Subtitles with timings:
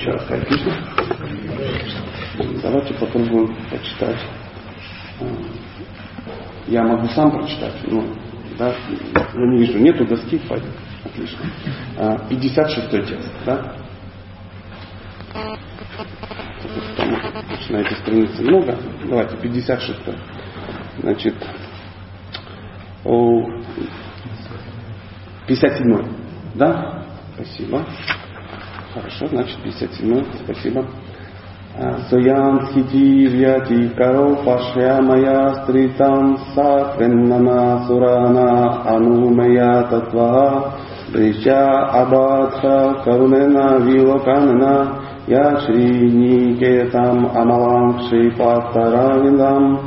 [0.00, 0.72] Еще раз Кришна.
[2.62, 4.16] Давайте попробуем почитать.
[5.20, 5.24] А,
[6.68, 8.06] я могу сам прочитать, но
[8.58, 8.74] да,
[9.34, 10.70] я не вижу, нету доски, пойдет.
[11.04, 11.40] Отлично.
[12.30, 13.74] 56 а, текст, да?
[17.50, 18.78] Начинаете страницы много.
[19.06, 19.98] Давайте, 56.
[21.00, 21.34] Значит,
[25.46, 26.06] 57.
[26.54, 27.04] Да?
[27.34, 27.84] Спасибо.
[28.94, 30.24] Хорошо, значит 57.
[30.44, 30.84] Спасибо.
[32.08, 40.74] Соян схитирьяти каро пашямая стритам сатреннана сурана анумая татва
[41.12, 49.80] Прича абадха карунена вилоканена я шри никетам амалам шипатаравидам.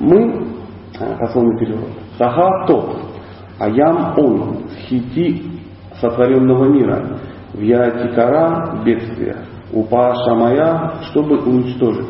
[0.00, 0.46] Мы,
[1.20, 2.96] пословный перевод, Саха тот,
[3.58, 5.42] аям он, хити
[6.00, 7.18] сотворенного мира,
[7.58, 9.36] Вьятикара– бедствие.
[9.72, 12.06] Упаша моя, чтобы уничтожить.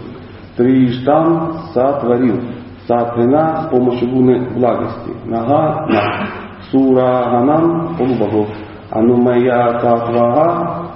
[0.57, 2.41] Триштам сотворил.
[2.87, 5.11] Сатвина с помощью гуны благости.
[5.27, 6.27] Нага на.
[6.71, 8.49] Сураганам– полубогов.
[8.91, 10.89] Анумая татвага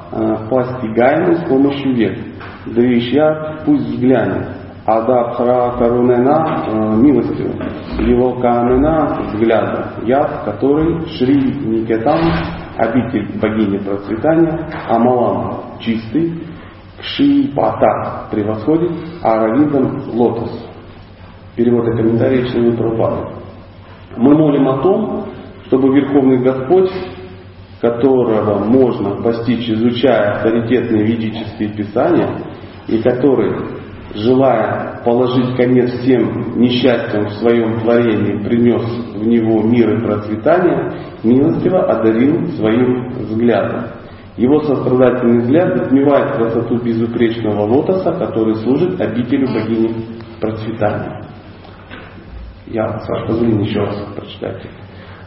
[0.51, 2.19] –постигаемый с помощью век.
[2.67, 4.63] Дришья– пусть взглянет.
[4.85, 7.53] Адабхара Карунена э, милостью,
[8.01, 12.19] его камена взгляда, яд, который Шри Никетам
[12.77, 16.42] обитель богини процветания, Амалам чистый,
[17.01, 18.92] Кшипата превосходит,
[19.23, 20.69] а Равидам лотос.
[21.56, 23.27] Перевод и комментарий члены Прабхупады.
[24.17, 25.25] Мы молим о том,
[25.67, 26.91] чтобы Верховный Господь,
[27.81, 32.29] которого можно постичь, изучая авторитетные ведические писания,
[32.86, 33.82] и который
[34.14, 38.83] желая положить конец всем несчастьям в своем творении, принес
[39.14, 43.86] в него мир и процветание, милостиво одарил своим взглядом.
[44.36, 49.95] Его сострадательный взгляд затмевает красоту безупречного лотоса, который служит обителю богини
[50.41, 51.27] процветания.
[52.67, 54.62] Я, Саша, позволю еще раз прочитать.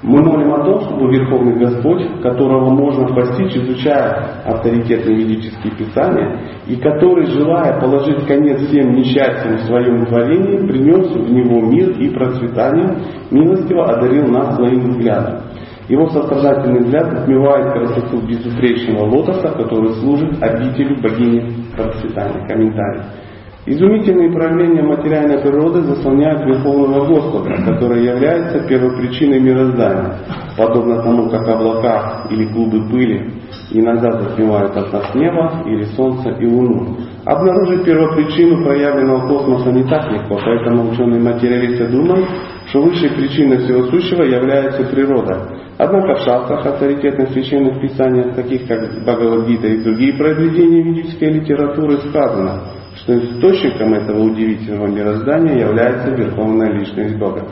[0.06, 6.76] Мы молим о том, чтобы Верховный Господь, которого можно постичь, изучая авторитетные ведические писания, и
[6.76, 13.00] который, желая положить конец всем несчастьям в своем творении, принес в него мир и процветание,
[13.32, 15.40] милостиво одарил нас своим взглядом.
[15.90, 22.48] Его сострадательный взгляд отмевает красоту безупречного лотоса, который служит обителю богини процветания.
[22.48, 23.02] Комментарий.
[23.68, 30.20] Изумительные проявления материальной природы заслоняют Верховного Господа, который является первопричиной мироздания,
[30.56, 33.31] подобно тому, как облака или клубы пыли
[33.72, 36.98] иногда затмевают от нас небо или солнце и луну.
[37.26, 42.28] Обнаружить первопричину проявленного космоса не так легко, поэтому ученые-материалисты думают,
[42.68, 45.40] что высшей причиной всего сущего является природа.
[45.78, 52.62] Однако в шастрах авторитетных священных писаниях, таких как Бхагавадгита и другие произведения ведической литературы, сказано–
[53.06, 57.48] что источником этого удивительного мироздания является Верховная Личность Бога.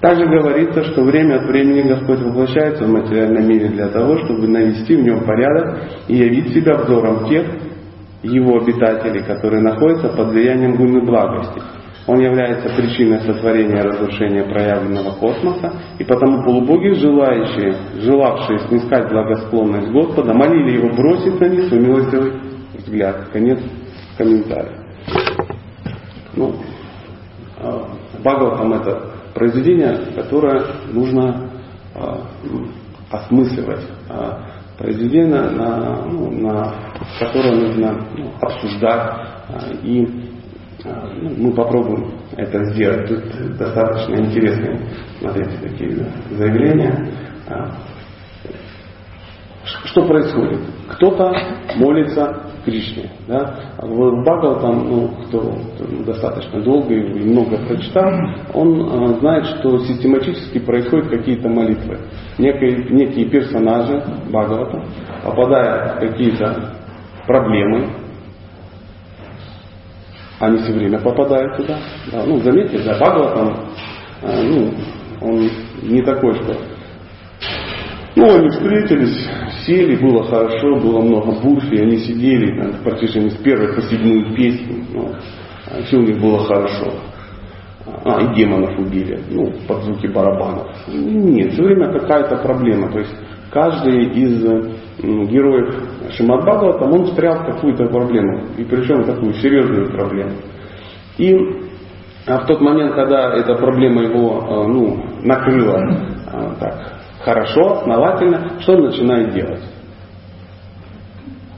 [0.00, 4.96] Также говорится, что время от времени Господь воплощается в материальном мире для того, чтобы навести
[4.96, 5.78] в нем порядок
[6.08, 7.46] и явить себя взором тех
[8.22, 11.60] его обитателей, которые находятся под влиянием гуны благости.
[12.06, 19.90] Он является причиной сотворения и разрушения проявленного космоса, и потому полубоги, желающие, желавшие снискать благосклонность
[19.90, 22.32] Господа, молили его бросить на них свой милостивый
[22.74, 23.28] взгляд.
[23.32, 23.60] Конец
[24.18, 24.83] комментария.
[26.36, 26.54] Ну,
[27.58, 27.88] а,
[28.18, 31.50] Бхагаватам это произведение, которое нужно
[31.94, 32.20] а,
[33.10, 33.86] осмысливать.
[34.08, 34.46] А,
[34.78, 36.74] произведение, на, ну, на
[37.20, 39.12] которое нужно ну, обсуждать.
[39.84, 40.04] И
[40.84, 43.08] ну, мы попробуем это сделать.
[43.08, 44.80] Тут достаточно интересные,
[45.20, 47.08] смотрите, такие заявления.
[49.84, 50.60] Что происходит?
[50.88, 51.32] Кто-то
[51.76, 53.10] молится Кришне.
[53.28, 53.76] Да?
[53.78, 55.54] В Бхагаватам, ну, кто,
[56.06, 58.10] достаточно долго и много прочитал,
[58.52, 61.98] он э, знает, что систематически происходят какие-то молитвы.
[62.38, 64.82] Некие, некие персонажи Бхагавата
[65.24, 66.74] попадают в какие-то
[67.26, 67.90] проблемы,
[70.40, 71.78] они все время попадают туда.
[72.10, 72.24] Да.
[72.26, 73.56] Ну, заметьте, за Бхагаватам,
[74.22, 74.74] э, ну,
[75.20, 75.50] он
[75.82, 76.54] не такой, что
[78.16, 79.28] ну, они встретились,
[79.64, 84.34] сели, было хорошо, было много бурфи, они сидели там, в протяжении с первой по седьмую
[84.34, 85.10] песню, ну,
[85.66, 86.92] а все у них было хорошо.
[88.04, 90.68] А, и демонов убили, ну, под звуки барабанов.
[90.88, 92.90] Нет, все время какая-то проблема.
[92.90, 93.14] То есть
[93.50, 94.42] каждый из
[95.02, 95.74] героев
[96.12, 98.46] Шимат там он встрял в какую-то проблему.
[98.56, 100.32] И причем такую серьезную проблему.
[101.18, 101.34] И
[102.26, 105.78] а в тот момент, когда эта проблема его а, ну, накрыла
[106.32, 109.62] а, так, хорошо, основательно, что он начинает делать?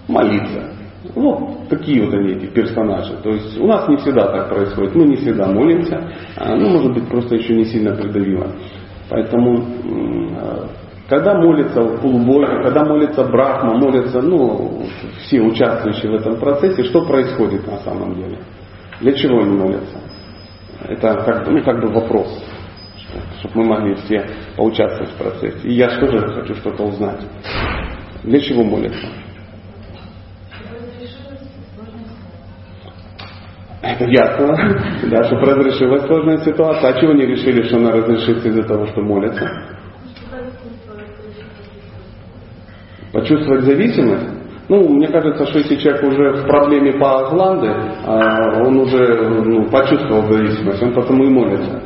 [0.09, 0.73] Молиться.
[1.15, 3.17] Ну, такие вот они, эти персонажи.
[3.23, 4.95] То есть у нас не всегда так происходит.
[4.95, 6.11] Мы не всегда молимся.
[6.37, 8.53] А, ну, может быть, просто еще не сильно придавило.
[9.09, 9.65] Поэтому,
[11.09, 14.83] когда молится полубоги, когда молится Брахма, молятся ну,
[15.23, 18.39] все участвующие в этом процессе, что происходит на самом деле?
[19.01, 19.99] Для чего они молятся?
[20.89, 22.29] Это как, ну, как бы вопрос,
[23.39, 24.27] чтобы мы могли все
[24.57, 25.69] поучаствовать в процессе.
[25.69, 27.21] И я тоже хочу что-то узнать.
[28.25, 29.07] Для чего молятся?
[33.83, 34.57] Это ясно.
[35.11, 36.91] Да, чтобы разрешилась сложная ситуация.
[36.91, 39.49] А чего не решили, что она разрешится из-за того, что молятся?
[43.13, 44.27] Почувствовать зависимость?
[44.69, 47.69] Ну, мне кажется, что если человек уже в проблеме по гланды,
[48.05, 51.83] а, он уже ну, почувствовал зависимость, он потому и молится.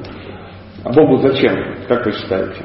[0.85, 1.55] А Богу зачем,
[1.88, 2.65] как вы считаете?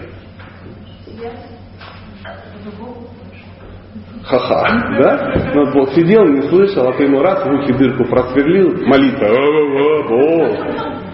[4.24, 4.64] Ха-ха,
[5.00, 5.52] да?
[5.54, 9.28] Ну, Бог сидел, не слышал, а ты ему раз в ухе дырку просверлил, молитва,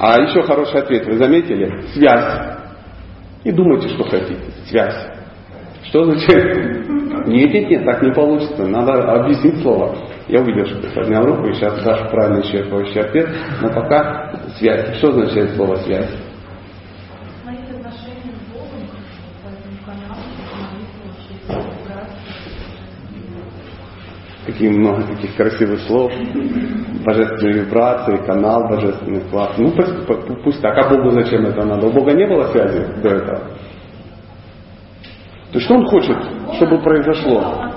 [0.03, 1.81] а еще хороший ответ, вы заметили?
[1.93, 2.57] Связь.
[3.43, 4.39] И думайте, что хотите.
[4.65, 4.95] Связь.
[5.83, 6.87] Что значит?
[7.27, 8.65] Нет, нет, нет, так не получится.
[8.65, 9.95] Надо объяснить слово.
[10.27, 13.29] Я увидел, что ты поднял руку, и сейчас дашь правильный исчерпывающий ответ.
[13.61, 14.97] Но пока связь.
[14.97, 16.09] Что означает слово связь?
[24.45, 26.11] Какие много таких красивых слов,
[27.05, 29.53] божественные вибрации, канал божественный, класс.
[29.57, 31.87] Ну пусть, пусть так, а Богу зачем это надо?
[31.87, 33.39] У Бога не было связи до этого.
[35.51, 36.17] То есть что он хочет,
[36.55, 37.71] чтобы произошло?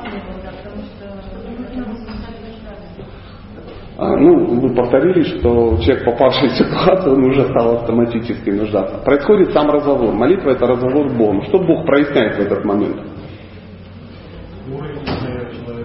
[3.96, 8.98] А, ну, вы повторили, что человек, попавший в ситуацию, он уже стал автоматически нуждаться.
[9.04, 10.12] Происходит сам разговор.
[10.12, 11.42] Молитва это разговор с Богом.
[11.42, 12.96] Что Бог проясняет в этот момент?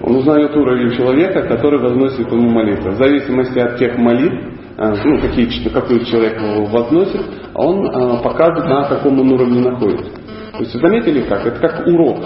[0.09, 2.89] Он узнает уровень человека, который возносит ему молитву.
[2.89, 4.43] В зависимости от тех молитв,
[4.75, 6.35] а, ну, какие, какой человек
[6.71, 7.21] возносит,
[7.53, 10.09] он а, показывает, на каком он уровне находится.
[10.53, 11.45] То есть заметили как?
[11.45, 12.25] Это как урок,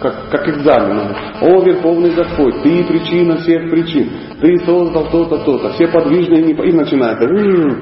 [0.00, 1.14] как, как экзамен.
[1.42, 4.08] О, Верховный Господь, Ты причина всех причин.
[4.40, 5.68] Ты создал то-то, то-то.
[5.74, 6.50] Все подвижные.
[6.50, 7.18] И начинает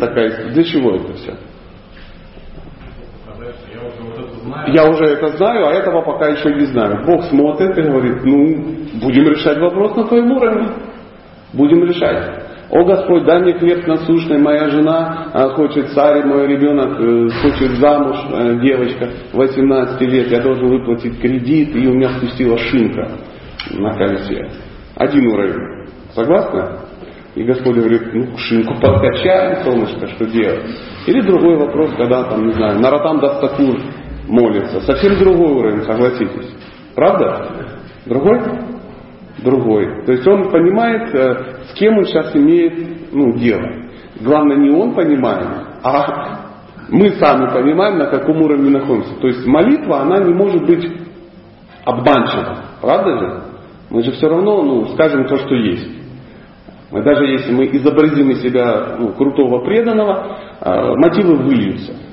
[0.00, 1.34] такая, для чего это все?
[4.72, 7.04] Я уже это знаю, а этого пока еще не знаю.
[7.06, 8.64] Бог смотрит и говорит, ну,
[9.02, 10.68] будем решать вопрос на твоем уровне.
[11.52, 12.48] Будем решать.
[12.70, 17.78] О Господь, дай мне хлеб насущный, моя жена а, хочет царь, мой ребенок э, хочет
[17.78, 23.08] замуж, э, девочка 18 лет, я должен выплатить кредит, и у меня спустила шинка
[23.70, 24.50] на колесе.
[24.96, 25.88] Один уровень.
[26.14, 26.62] Согласны?
[27.36, 30.66] И Господь говорит, ну, шинку подкачаем, солнышко, что делать?
[31.06, 33.78] Или другой вопрос, когда там, не знаю, Наратам Дастакур
[34.28, 34.80] молится.
[34.82, 36.54] Совсем другой уровень, согласитесь.
[36.94, 37.78] Правда?
[38.06, 38.40] Другой?
[39.42, 40.04] Другой.
[40.04, 41.34] То есть он понимает, э,
[41.70, 43.66] с кем он сейчас имеет ну, дело.
[44.20, 45.46] Главное, не он понимает,
[45.82, 46.40] а
[46.88, 49.14] мы сами понимаем, на каком уровне находимся.
[49.20, 50.90] То есть молитва, она не может быть
[51.84, 52.64] обманчива.
[52.80, 53.42] Правда же?
[53.90, 55.88] Мы же все равно ну, скажем то, что есть.
[56.90, 62.07] Мы даже если мы изобразим из себя ну, крутого преданного, э, мотивы выльются.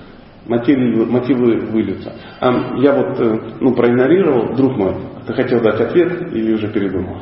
[0.47, 2.13] Мотивы, мотивы выльются.
[2.39, 4.95] А я вот э, ну, проигнорировал, друг мой,
[5.25, 7.17] ты хотел дать ответ или уже передумал?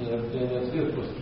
[0.00, 1.12] Нет, я не ответ, просто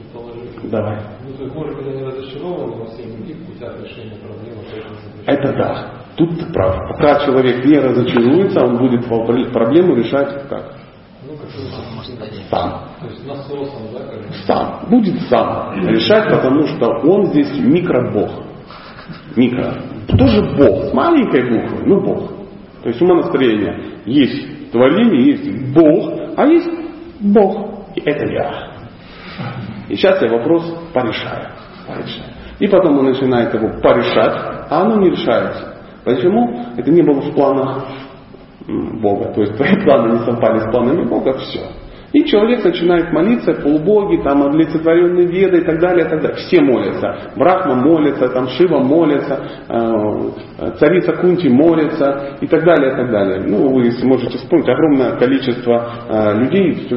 [0.64, 0.98] Давай.
[1.24, 4.62] Ну, то есть, может быть, они разочарованы во всех других путях решения проблемы.
[5.26, 5.90] Это да.
[6.16, 6.88] Тут ты прав.
[6.88, 10.74] Пока человек не разочаруется, он будет проблему решать как?
[11.26, 11.50] Ну, как
[12.50, 12.88] сам.
[13.00, 14.00] То есть насосом, да?
[14.00, 14.86] Как сам.
[14.90, 18.30] Будет сам решать, потому что он здесь микробог.
[19.36, 19.74] Микро.
[20.16, 20.86] Тоже Бог.
[20.86, 22.30] С маленькой буквы, ну Бог.
[22.82, 24.00] То есть умонастроение.
[24.06, 26.70] Есть творение, есть Бог, а есть
[27.20, 27.86] Бог.
[27.96, 28.70] И это я.
[29.88, 30.62] И сейчас я вопрос
[30.92, 31.48] порешаю.
[31.86, 32.30] порешаю.
[32.58, 35.74] И потом он начинает его порешать, а оно не решается.
[36.04, 36.66] Почему?
[36.76, 37.84] Это не было в планах
[39.02, 39.32] Бога.
[39.32, 41.60] То есть твои планы не совпали с планами Бога, все.
[42.12, 46.36] И человек начинает молиться, полубоги, там, олицетворенные веды и так далее, и так далее.
[46.38, 47.32] Все молятся.
[47.36, 49.38] Брахма молится, там, Шива молится,
[49.68, 53.42] э, царица Кунти молится и так далее, и так далее.
[53.46, 56.88] Ну, вы можете вспомнить огромное количество э, людей,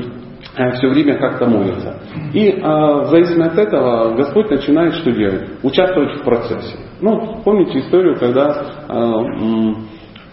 [0.55, 1.95] Э, все время как-то молится.
[2.33, 5.49] И э, в зависимости от этого Господь начинает что делать?
[5.63, 6.77] Участвовать в процессе.
[7.01, 9.03] Ну, помните историю, когда э,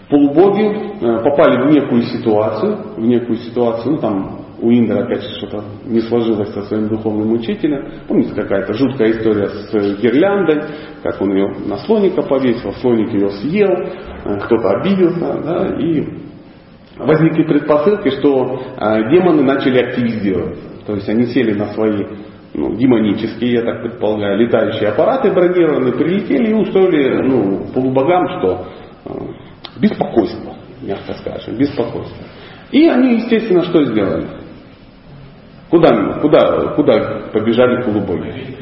[0.09, 0.65] полубоги
[1.01, 6.01] э, попали в некую ситуацию, в некую ситуацию, ну там у Индра опять что-то не
[6.01, 7.83] сложилось со своим духовным учителем.
[8.07, 10.61] Помните какая-то жуткая история с гирляндой,
[11.01, 16.07] как он ее на слоника повесил, слоник ее съел, э, кто-то обиделся, да, и
[16.97, 20.61] возникли предпосылки, что э, демоны начали активизироваться.
[20.85, 22.05] То есть они сели на свои
[22.53, 28.67] ну, демонические, я так предполагаю, летающие аппараты бронированные, прилетели и устроили ну, полубогам, что
[29.05, 30.53] э, беспокойство,
[30.83, 32.25] мягко скажем, беспокойство.
[32.71, 34.40] И они, естественно, что сделали?
[35.71, 38.57] Куда, куда, куда побежали полубоги?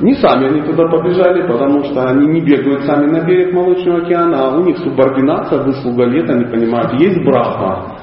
[0.00, 4.46] Не сами они туда побежали, потому что они не бегают сами на берег Молочного океана,
[4.46, 7.98] а у них субординация, выслуга лет, они понимают, есть брахма.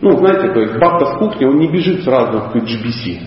[0.00, 3.18] Ну, знаете, то есть бабка с кухни, он не бежит сразу в HBC.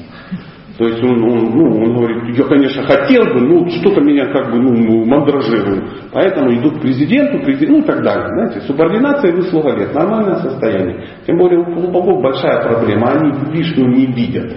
[0.82, 4.52] То есть он, он, ну, он говорит, я, конечно, хотел бы, но что-то меня как
[4.52, 5.84] бы ну, мандражирует.
[6.12, 8.28] Поэтому иду к президенту, президент, ну и так далее.
[8.30, 11.06] Знаете, субординация и выслуга лет, нормальное состояние.
[11.28, 14.54] Тем более у полубогов большая проблема, они Вишну не видят.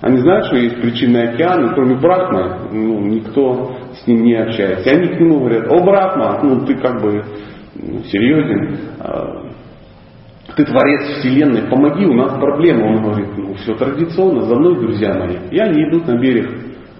[0.00, 4.88] Они знают, что есть причинный океан, и кроме Брахмы, ну, никто с ним не общается.
[4.88, 7.22] И они к нему говорят, о, Брахма, ну ты как бы
[7.74, 9.50] ну, серьезен, а,
[10.56, 12.86] ты творец вселенной, помоги, у нас проблема.
[12.86, 15.36] Он говорит, ну все традиционно, за мной, друзья мои.
[15.50, 16.50] И они идут на берег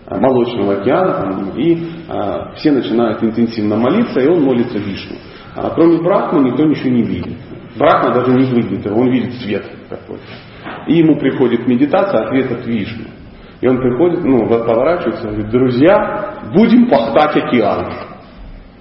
[0.06, 5.16] а, Молочного океана, и а, все начинают интенсивно молиться, и он молится Вишну.
[5.54, 7.38] А кроме Брахмы никто ничего не видит.
[7.78, 10.22] Брахма даже не выглядит, он видит свет какой-то.
[10.86, 13.04] И ему приходит медитация, ответ от Вишну.
[13.62, 17.90] И он приходит, ну, поворачивается, говорит, друзья, будем пахтать океан.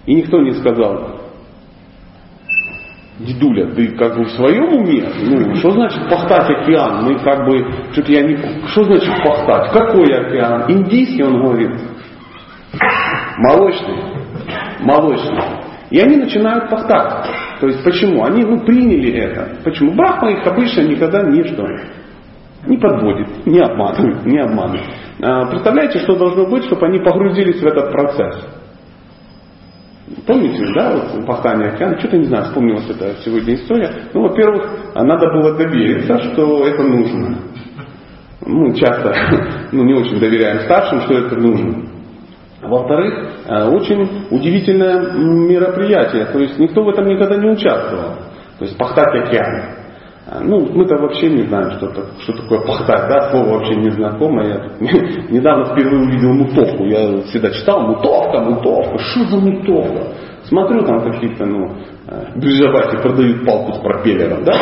[0.05, 1.14] И никто не сказал,
[3.19, 5.07] дедуля, ты как бы в своем уме?
[5.23, 7.05] Ну, что значит пахтать океан?
[7.05, 8.37] Мы как бы, что-то я не...
[8.67, 9.71] Что значит пахтать?
[9.71, 10.65] Какой океан?
[10.69, 11.71] Индийский, он говорит.
[13.37, 13.95] Молочный.
[14.81, 15.41] Молочный.
[15.91, 17.25] И они начинают пахтать.
[17.59, 18.23] То есть почему?
[18.23, 19.57] Они ну, приняли это.
[19.63, 19.93] Почему?
[19.93, 21.65] Брахма их обычно никогда не что?
[22.67, 24.83] Не подводит, не обманывает, не обманывает.
[25.21, 28.64] А, представляете, что должно быть, чтобы они погрузились в этот процесс?
[30.27, 33.91] Помните, да, вот пахание океана, что-то не знаю, вспомнилась эта сегодня история.
[34.13, 37.37] Ну, во-первых, надо было довериться, что это нужно.
[38.41, 39.15] Мы часто
[39.71, 41.89] ну, не очень доверяем старшим, что это нужно.
[42.61, 43.13] Во-вторых,
[43.47, 48.15] э, очень удивительное мероприятие, то есть никто в этом никогда не участвовал.
[48.59, 49.84] То есть пахтать океан.
[50.27, 53.91] Э, ну, мы-то вообще не знаем, что, -то, что такое пахтать, да, слово вообще не
[53.91, 54.47] знакомое.
[54.47, 56.85] Я тут недавно впервые увидел мутовку.
[56.85, 60.07] Я всегда читал мутовка, мутовка, что за мутовка?
[60.43, 61.71] Смотрю, там какие-то, ну,
[62.07, 64.53] э, биржевати продают палку с пропеллером, да?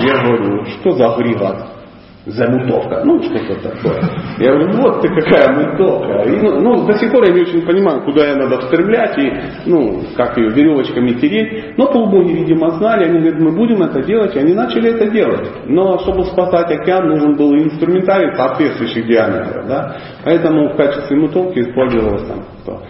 [0.00, 1.79] Я говорю, что за агрегат?
[2.26, 4.00] Замутовка, ну что-то такое.
[4.38, 6.22] Я говорю, вот ты какая мутовка.
[6.28, 9.32] И, ну, ну, до сих пор я не очень понимаю, куда я надо встремлять и,
[9.66, 11.78] ну, как ее веревочками тереть.
[11.78, 15.48] Но полубоги, видимо, знали, они говорят, мы будем это делать, и они начали это делать.
[15.66, 19.96] Но чтобы спасать океан, нужен был инструментарий соответствующих диаметров, да.
[20.24, 22.82] Поэтому в качестве мутовки использовалась там что,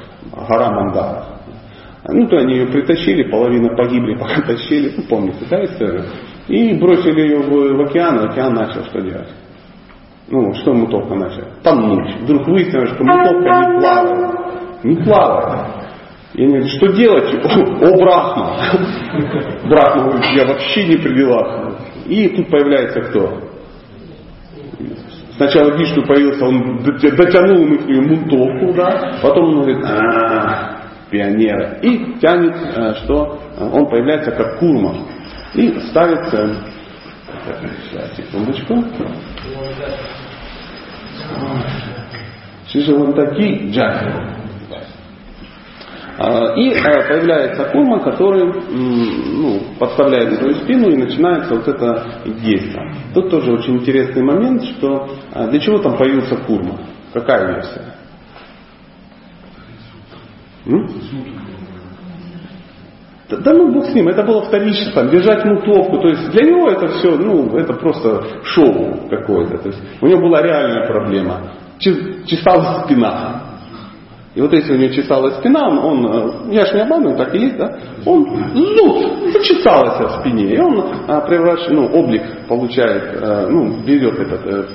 [0.49, 1.25] гора мандара.
[2.09, 6.05] Ну, то они ее притащили, половина погибли, пока тащили, ну, помните, да, историю?
[6.49, 9.29] И бросили ее в, в океан, и океан начал что делать?
[10.29, 11.43] Ну, что мутовка начал?
[11.63, 12.21] Тонуть.
[12.23, 14.85] Вдруг выяснилось, что мутовка не плавает.
[14.85, 15.67] Не плавает.
[16.35, 17.35] И они говорят, что делать?
[17.45, 18.57] О, о Брахма.
[19.69, 21.75] Брахма говорит, я вообще не при делах.
[22.07, 23.51] И тут появляется кто?
[25.37, 30.81] Сначала Вишну появился, он дотянул им их мутовку, да, потом он говорит, а,
[31.11, 31.79] пионеры.
[31.83, 34.95] И тянет, э, что он появляется как курма.
[35.55, 36.57] И ставится,
[37.91, 38.85] сейчас, секундочку,
[42.69, 44.41] Шишавантаки Джаки.
[46.23, 52.95] А, и э, появляется курма, который ну, подставляет свою спину и начинается вот это действие.
[53.15, 56.79] Тут тоже очень интересный момент, что а, для чего там появился курма?
[57.15, 57.95] Какая версия?
[60.67, 60.87] М?
[63.31, 66.69] Да, ну бог с ним, это было вторично, там, держать мутовку, то есть для него
[66.69, 69.59] это все, ну, это просто шоу какое-то.
[69.59, 71.53] То есть у него была реальная проблема.
[71.79, 73.51] Чесалась спина.
[74.35, 77.39] И вот если у него чесалась спина, он, он я же не обманываю, так и
[77.39, 77.79] есть, да?
[78.07, 84.21] Он зуд, зачесалась в спине, и он а, превращает, ну, облик получает, а, ну, берет
[84.21, 84.67] этот а,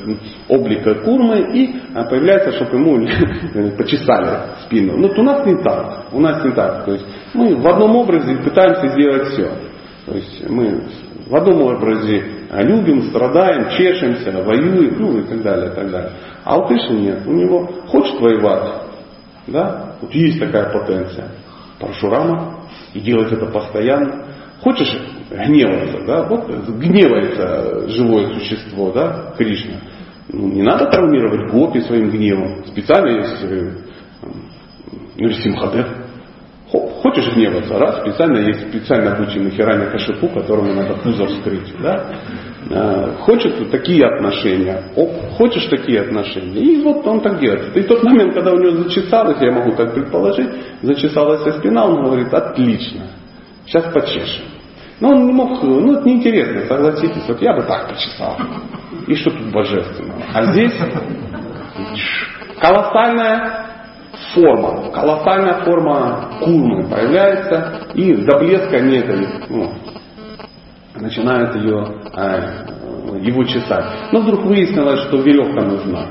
[0.50, 4.98] облик курмы и а, появляется, чтобы ему почесали спину.
[4.98, 6.84] Но вот у нас не так, у нас не так.
[6.84, 9.52] То есть мы в одном образе пытаемся сделать все.
[10.06, 10.84] То есть мы
[11.28, 16.12] в одном образе любим, страдаем, чешемся, воюем, ну и так далее, и так далее.
[16.44, 17.26] А у Кришны нет.
[17.26, 18.84] У него хочет воевать,
[19.48, 19.96] да?
[20.02, 21.32] Вот есть такая потенция.
[21.80, 22.60] Парашурама,
[22.94, 24.26] и делать это постоянно.
[24.62, 24.96] Хочешь
[25.30, 26.24] гневаться, да?
[26.24, 29.80] Вот гневается живое существо, да, Кришна.
[30.30, 32.66] Ну, не надо травмировать гопи своим гневом.
[32.66, 33.72] Специально есть э,
[35.18, 35.88] Нурсимхадев.
[37.06, 41.72] Хочешь гневаться, раз, специально есть специально обученный Хирами Кашипу, которому надо пузо вскрыть.
[41.80, 42.04] Да?
[42.68, 44.86] Э, хочет такие отношения.
[44.96, 46.62] Оп, хочешь такие отношения.
[46.62, 47.78] И вот он так делает.
[47.78, 50.50] И тот момент, когда у него зачесалось, я могу так предположить,
[50.82, 53.04] зачесалась спина, он говорит, отлично,
[53.68, 54.46] сейчас почешем.
[55.00, 58.36] Но он не мог, ну это неинтересно, согласитесь, вот я бы так почесал.
[59.06, 60.24] И что тут божественного?
[60.34, 60.74] А здесь
[62.60, 63.65] колоссальная
[64.36, 69.18] форма, колоссальная форма курмы появляется, и до блеска они это,
[69.50, 69.72] ну,
[71.00, 73.86] начинают ее, э, его чесать.
[74.12, 76.10] Но вдруг выяснилось, что веревка нужна.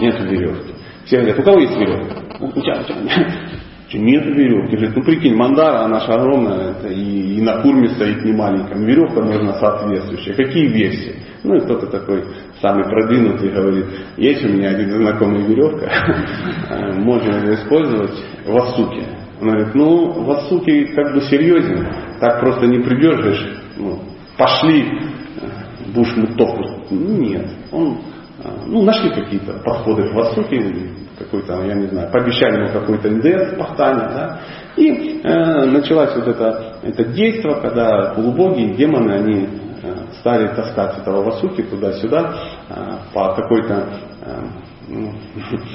[0.00, 0.74] Нет веревки.
[1.04, 2.16] Все говорят, у кого есть веревка?
[2.40, 3.26] У тебя, у тебя.
[3.88, 4.76] Что, нет веревки.
[4.76, 8.78] Говорит, ну прикинь, мандара, она же огромная, это и, и на курме стоит не маленькая.
[8.78, 10.34] Веревка нужна соответствующая.
[10.34, 11.16] Какие версии?
[11.44, 12.24] Ну и кто-то такой
[12.60, 13.86] самый продвинутый говорит,
[14.16, 15.90] есть у меня один знакомый веревка,
[16.98, 19.04] можно ее использовать в Асуке.
[19.40, 21.86] Он говорит, ну в Асуке как бы серьезен,
[22.20, 23.46] так просто не придержишь,
[23.76, 24.00] ну,
[24.38, 24.86] пошли,
[25.94, 26.86] будешь мутовку.
[26.90, 27.98] Ну, нет, он,
[28.66, 30.72] ну, нашли какие-то подходы в Асуке,
[31.18, 34.40] какой-то, я не знаю, пообещали ему какой-то НДС пахтания, да,
[34.76, 39.48] и э, началось вот это, это действие, когда полубоги, демоны, они
[40.20, 42.34] стали таскать этого Васуки туда-сюда
[42.68, 43.88] а, по какой-то
[44.22, 44.44] а,
[44.88, 45.12] ну,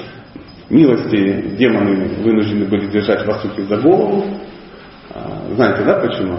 [0.70, 4.24] милости демоны вынуждены были держать Васуки за голову.
[5.54, 6.38] Знаете, да, почему?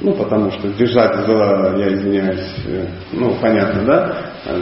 [0.00, 4.16] Ну, потому что держать за, я извиняюсь, э, ну, понятно, да,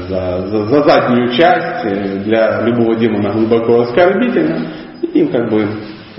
[0.08, 4.66] за, за, за заднюю часть э, для любого демона глубоко оскорбительно.
[5.14, 5.68] И как бы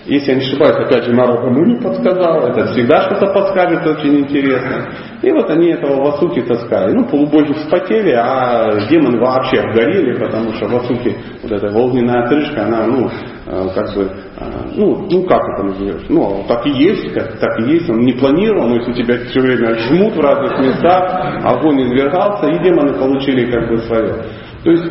[0.05, 4.87] если я не ошибаюсь, опять же, народ Муни подсказал, это всегда что-то подскажет очень интересно.
[5.21, 6.93] И вот они этого Васуки таскали.
[6.93, 12.87] Ну, полубоги вспотели, а демоны вообще обгорели, потому что Васуки, вот эта огненная отрыжка, она,
[12.87, 13.09] ну,
[13.45, 16.05] э, как бы, э, ну, ну как это назовешь?
[16.09, 19.39] Ну, так и есть, как, так и есть, он не планировал, но если тебя все
[19.39, 24.15] время жмут в разных местах, огонь извергался, и демоны получили как бы свое.
[24.63, 24.83] То есть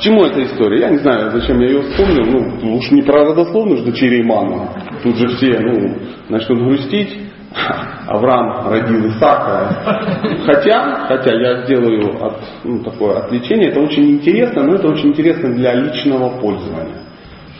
[0.00, 0.80] чему эта история?
[0.80, 2.58] Я не знаю, зачем я ее вспомнил.
[2.62, 4.68] Ну, уж не про родословную же дочерей мамы.
[5.02, 5.96] Тут же все ну,
[6.28, 7.16] начнут грустить.
[8.06, 10.02] Авраам родил Исаака.
[10.44, 15.54] Хотя, хотя я сделаю от, ну, такое отвлечение, это очень интересно, но это очень интересно
[15.54, 17.02] для личного пользования.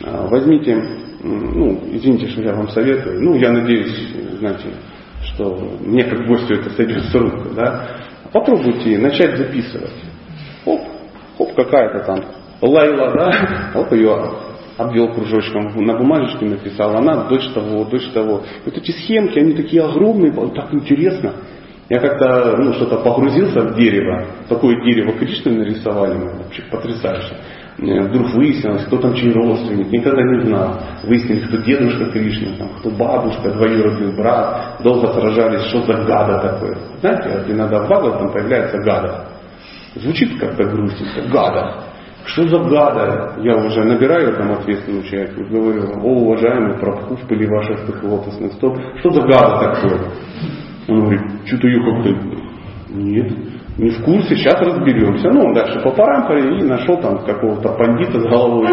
[0.04, 0.76] А, возьмите,
[1.22, 4.68] ну, извините, что я вам советую, ну, я надеюсь, знаете,
[5.22, 7.86] что мне как гостю это сойдет с рук, да,
[8.32, 9.92] попробуйте начать записывать.
[10.64, 10.80] Оп,
[11.38, 12.24] Хоп, какая-то там
[12.60, 13.30] Лайла, да,
[13.74, 14.18] вот ее
[14.76, 18.42] обвел кружочком, на бумажечке написал, она дочь того, дочь того.
[18.64, 21.34] Вот эти схемки, они такие огромные, так интересно.
[21.88, 27.34] Я как-то ну, что-то погрузился в дерево, такое дерево Кришны нарисовали, вообще потрясающе.
[27.78, 30.80] Вдруг выяснилось, кто там чей родственник, никогда не знал.
[31.04, 36.76] Выяснили, кто дедушка Кришны, там, кто бабушка, двоюродный брат, долго сражались, что за гада такое.
[37.00, 39.37] Знаете, иногда в там появляется гада.
[39.94, 41.30] Звучит как-то грустненько.
[41.30, 41.84] Гада.
[42.26, 43.36] Что за гада?
[43.42, 48.76] Я уже набираю там ответственную часть, говорю, о, уважаемый Прабху, в пыли ваших лотосных стоп,
[48.98, 50.00] что за гада такое?
[50.88, 52.10] Он говорит, что-то ее как-то,
[52.90, 53.32] нет,
[53.78, 55.30] не в курсе, сейчас разберемся.
[55.30, 58.66] Ну, он дальше по парампоре и нашел там какого-то пандита с головой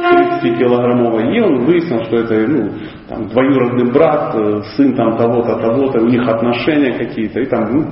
[0.00, 1.36] 30-килограммовой.
[1.36, 2.72] И он выяснил, что это ну,
[3.08, 7.40] там, двоюродный брат, э, сын там того-то, того-то, у них отношения какие-то.
[7.40, 7.86] И там ну,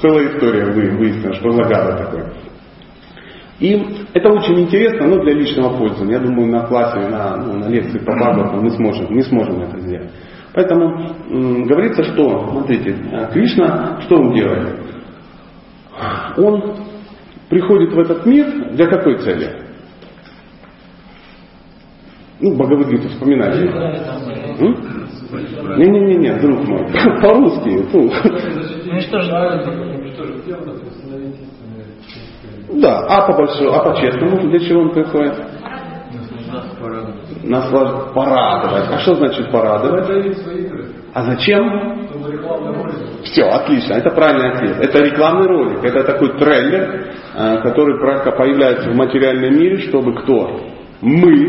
[0.00, 2.22] целая история выяснилась, что за гада такой.
[3.60, 6.18] И это очень интересно, но для личного пользования.
[6.18, 9.78] Я думаю, на классе, на, ну, на лекции по Бхагавату мы сможем, мы сможем это
[9.80, 10.10] сделать.
[10.52, 14.78] Поэтому м, говорится, что, смотрите, э, Кришна, что он делает?
[16.36, 16.76] Он
[17.48, 19.63] приходит в этот мир для какой цели?
[22.40, 23.70] Ну, Бхагавадгиту вспоминайте.
[25.76, 26.86] Не-не-не, друг мой,
[27.22, 27.86] по-русски.
[27.92, 28.10] Ну.
[32.80, 35.34] Да, а по большому, а по честному, для чего он приходит?
[37.44, 37.70] Нас
[38.14, 38.84] порадовать.
[38.90, 40.36] А что значит порадовать?
[41.12, 42.06] А зачем?
[43.24, 44.84] Все, отлично, это правильный ответ.
[44.84, 47.98] Это рекламный ролик, это такой трейлер, э, который
[48.36, 50.60] появляется в материальном мире, чтобы кто?
[51.00, 51.48] Мы,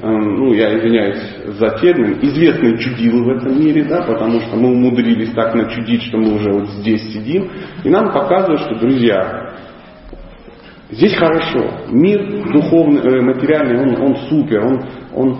[0.00, 4.70] э, ну я извиняюсь за термин, известные чудилы в этом мире, да, потому что мы
[4.70, 7.50] умудрились так начудить, что мы уже вот здесь сидим,
[7.84, 9.54] и нам показывают, что, друзья,
[10.90, 15.38] здесь хорошо, мир духовный, э, материальный, он, он супер, он, он,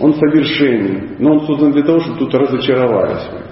[0.00, 3.45] он совершенен, но он создан для того, чтобы тут разочаровались.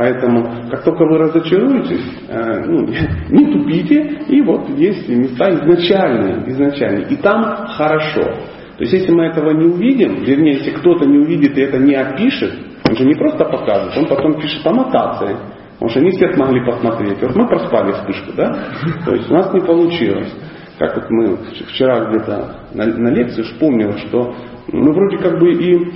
[0.00, 2.86] Поэтому, как только вы разочаруетесь, э, ну,
[3.28, 7.08] не тупите, и вот есть места изначальные, изначальные.
[7.10, 8.22] И там хорошо.
[8.22, 11.94] То есть, если мы этого не увидим, вернее, если кто-то не увидит и это не
[11.94, 12.50] опишет,
[12.88, 15.36] он же не просто показывает, он потом пишет аннотации.
[15.74, 17.20] Потому что не все смогли посмотреть.
[17.20, 18.56] Вот мы проспали вспышку, да?
[19.04, 20.32] То есть у нас не получилось.
[20.78, 21.36] Как вот мы
[21.68, 24.34] вчера где-то на, на лекции вспомнил, что
[24.72, 25.92] мы вроде как бы и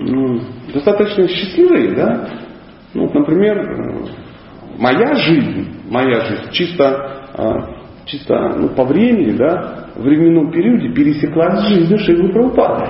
[0.00, 0.40] ну,
[0.74, 2.28] достаточно счастливые, да?
[2.96, 4.08] Ну, например,
[4.78, 11.60] моя жизнь, моя жизнь чисто, а, чисто ну, по времени, да, в временном периоде пересеклась
[11.60, 12.86] с жизнью Шивы Прабхупады.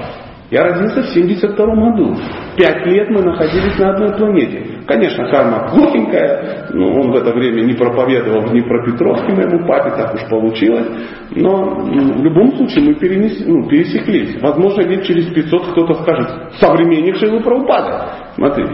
[0.52, 2.14] Я родился в 72 году.
[2.56, 4.64] Пять лет мы находились на одной планете.
[4.86, 9.90] Конечно, карма плохенькая, но он в это время не проповедовал ни про Петровский моему папе,
[9.96, 10.86] так уж получилось.
[11.32, 14.40] Но в любом случае мы перенес, ну, пересеклись.
[14.40, 18.06] Возможно, лет через 500 кто-то скажет, современник Шилы Прабхупады.
[18.36, 18.66] Смотри,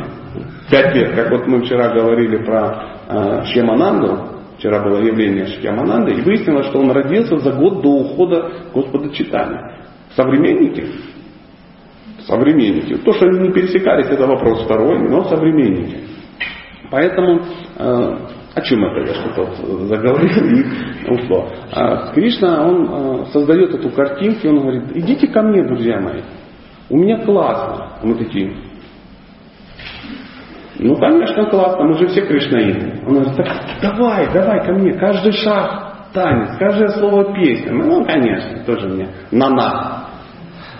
[0.72, 6.22] пять лет, как вот мы вчера говорили про э, Шьямананду, вчера было явление Шьямананды, и
[6.22, 9.76] выяснилось, что он родился за год до ухода Господа Читания.
[10.16, 10.86] Современники
[12.26, 12.94] современники.
[13.04, 15.98] То, что они не пересекались, это вопрос второй, но современники.
[16.90, 17.40] Поэтому,
[17.78, 18.16] э,
[18.54, 21.48] о чем это я что-то заговорил и ушло.
[21.72, 26.20] А Кришна, он э, создает эту картинку, и он говорит, идите ко мне, друзья мои,
[26.90, 27.98] у меня классно.
[28.02, 28.54] Мы такие,
[30.82, 33.00] ну, конечно, классно, мы же все кришнаиты.
[33.06, 33.48] Он говорит, так
[33.80, 37.72] давай, давай ко мне, каждый шаг танец, каждое слово песня.
[37.72, 40.08] Ну, конечно, тоже мне на-на.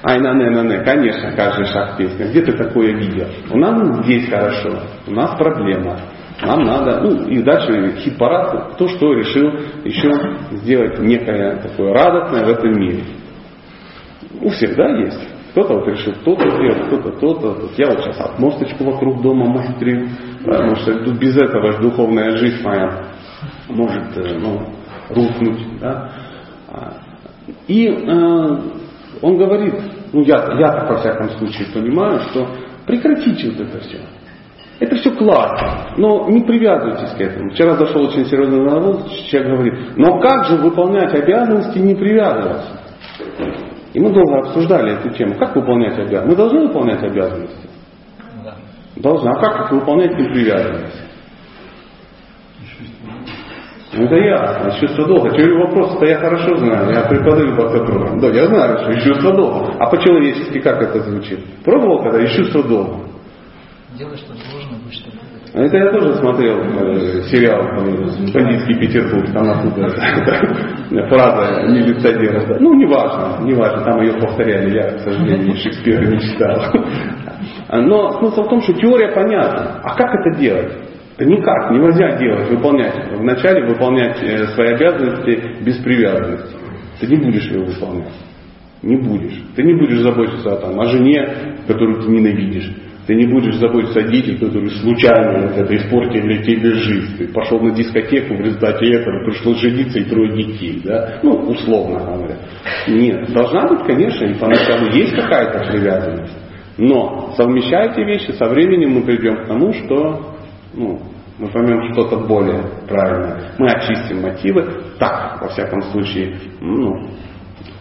[0.04, 2.26] Ай, на не, на не, конечно, каждый шаг песня.
[2.26, 3.28] Где ты такое видел?
[3.50, 5.96] У нас здесь хорошо, у нас проблема.
[6.42, 9.48] Нам надо, ну и дальше хит-парад, то, что решил
[9.84, 10.10] еще
[10.56, 13.04] сделать некое такое радостное в этом мире.
[14.40, 15.28] У всех, да, есть.
[15.52, 17.68] Кто-то вот решил то-то сделать, кто-то то-то.
[17.76, 20.08] Я вот сейчас отмосточку вокруг дома мастерил,
[20.44, 23.04] потому что без этого же духовная жизнь моя
[23.68, 24.62] может э, ну,
[25.10, 25.78] рухнуть.
[25.78, 26.10] Да?
[26.68, 26.92] А,
[27.68, 28.58] и э,
[29.20, 29.74] он говорит,
[30.14, 32.48] ну я, я так во всяком случае понимаю, что
[32.86, 34.00] прекратите вот это все.
[34.80, 37.50] Это все классно, но не привязывайтесь к этому.
[37.50, 42.81] Вчера зашел очень серьезный народ, человек говорит, но как же выполнять обязанности и не привязываться?
[43.92, 45.34] И мы долго обсуждали эту тему.
[45.38, 46.28] Как выполнять обязанности?
[46.28, 47.68] Мы должны выполнять обязанности?
[48.42, 48.56] Да.
[48.96, 49.28] Должны.
[49.28, 51.02] А как их выполнять, не привязываясь?
[53.94, 55.30] Ну это ясно, чувство долга.
[55.30, 58.20] Теорию вопроса-то я хорошо знаю, я преподаю по программу.
[58.22, 59.76] Да, я знаю, что и чувство долга.
[59.78, 61.44] А по-человечески как это звучит?
[61.62, 63.04] Пробовал когда и чувство долга?
[63.98, 65.41] Делай, что должно быть, что будет.
[65.54, 69.90] Это я тоже смотрел э, сериал э, «Бандитский Петербург», там оттуда
[71.08, 72.46] фраза милиционера.
[72.46, 72.56] Да.
[72.58, 76.58] Ну, неважно, неважно, там ее повторяли, я, к сожалению, Шекспира не читал.
[77.70, 79.80] Но смысл в том, что теория понятна.
[79.84, 80.72] А как это делать?
[81.18, 82.94] Это никак нельзя делать, выполнять.
[83.12, 86.56] Вначале выполнять э, свои обязанности без привязанности.
[86.98, 88.14] Ты не будешь ее выполнять.
[88.82, 89.38] Не будешь.
[89.54, 91.28] Ты не будешь заботиться о, там, о жене,
[91.66, 92.72] которую ты ненавидишь.
[93.12, 97.18] Ты не будешь заботиться о детях, которые случайно вот это испортили тебе жизнь.
[97.18, 100.80] Ты пошел на дискотеку, в результате этого пришлось жениться и трое детей.
[100.82, 101.18] Да?
[101.22, 102.38] Ну, условно говоря.
[102.88, 103.30] Нет.
[103.34, 106.38] Должна быть, конечно, и поначалу есть какая-то привязанность.
[106.78, 110.34] Но совмещая эти вещи, со временем мы придем к тому, что
[110.72, 110.98] ну,
[111.38, 113.52] мы поймем что-то более правильное.
[113.58, 117.10] Мы очистим мотивы, так, во всяком случае, ну,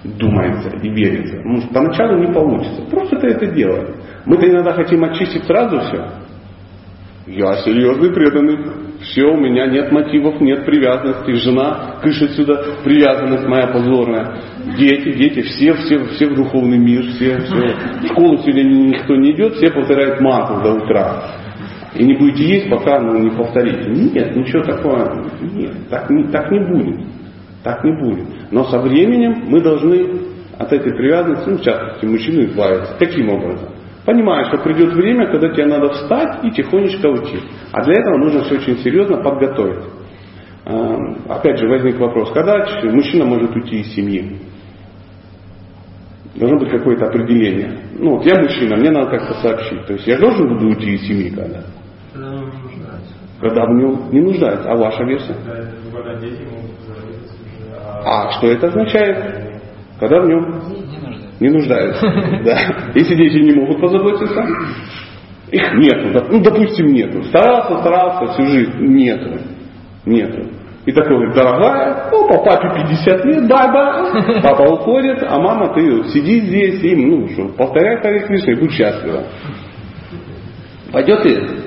[0.04, 1.42] думается и верится.
[1.44, 2.84] Ну, поначалу не получится.
[2.90, 3.96] Просто ты это делаешь.
[4.26, 6.06] Мы-то иногда хотим очистить сразу все.
[7.28, 8.58] Я серьезный преданный.
[9.02, 11.32] Все, у меня нет мотивов, нет привязанности.
[11.32, 14.38] Жена, кыш отсюда, привязанность моя позорная.
[14.78, 17.76] Дети, дети, все, все, все в духовный мир, все, все.
[18.02, 21.42] В школу сегодня никто не идет, все повторяют мантру до утра
[21.96, 23.90] и не будете есть, пока ну, не повторите.
[23.90, 27.02] Нет, ничего такого, нет, так не, так не будет.
[27.64, 28.52] Так не будет.
[28.52, 32.96] Но со временем мы должны от этой привязанности, ну, в частности, мужчины избавиться.
[32.98, 33.70] Каким образом?
[34.06, 37.40] Понимаешь, что придет время, когда тебе надо встать и тихонечко уйти.
[37.72, 39.84] А для этого нужно все очень серьезно подготовить.
[40.66, 40.98] А,
[41.30, 44.40] опять же, возник вопрос, когда мужчина может уйти из семьи?
[46.36, 47.80] Должно быть какое-то определение.
[48.00, 49.86] Ну, вот я мужчина, мне надо как-то сообщить.
[49.86, 51.64] То есть я должен буду уйти из семьи когда?
[53.40, 54.72] Когда в нем не нуждается.
[54.72, 55.36] А ваша версия?
[58.04, 59.62] А что это означает?
[60.00, 60.64] Когда в нем
[61.40, 62.06] не нуждаются.
[62.44, 62.58] Да.
[62.96, 64.46] Если дети не могут позаботиться
[65.52, 66.26] их нету.
[66.30, 67.24] Ну, допустим, нету.
[67.26, 68.74] Старался, старался всю жизнь.
[68.80, 69.40] Нету.
[70.06, 70.48] Нету.
[70.86, 74.12] И такой говорит, дорогая, ну, по папе 50 лет, баба.
[74.42, 79.24] Папа уходит, а мама, ты сиди здесь и, ну, что, повторяй Кришна и будь счастлива.
[80.92, 81.61] Пойдет и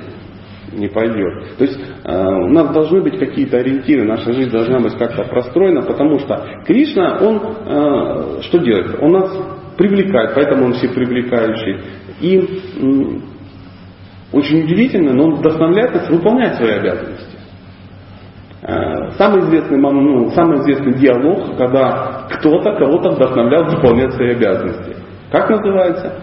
[0.75, 1.57] не пойдет.
[1.57, 5.81] То есть э, у нас должны быть какие-то ориентиры, наша жизнь должна быть как-то простроена,
[5.81, 8.97] потому что Кришна, он э, что делает?
[9.01, 9.37] Он нас
[9.77, 11.81] привлекает, поэтому он все привлекающий.
[12.21, 13.19] И э,
[14.33, 17.37] очень удивительно, но он вдохновляет нас выполнять свои обязанности.
[19.17, 24.95] самый известный, ну, самый известный диалог, когда кто-то кого-то вдохновлял выполнять свои обязанности.
[25.31, 26.13] Как называется?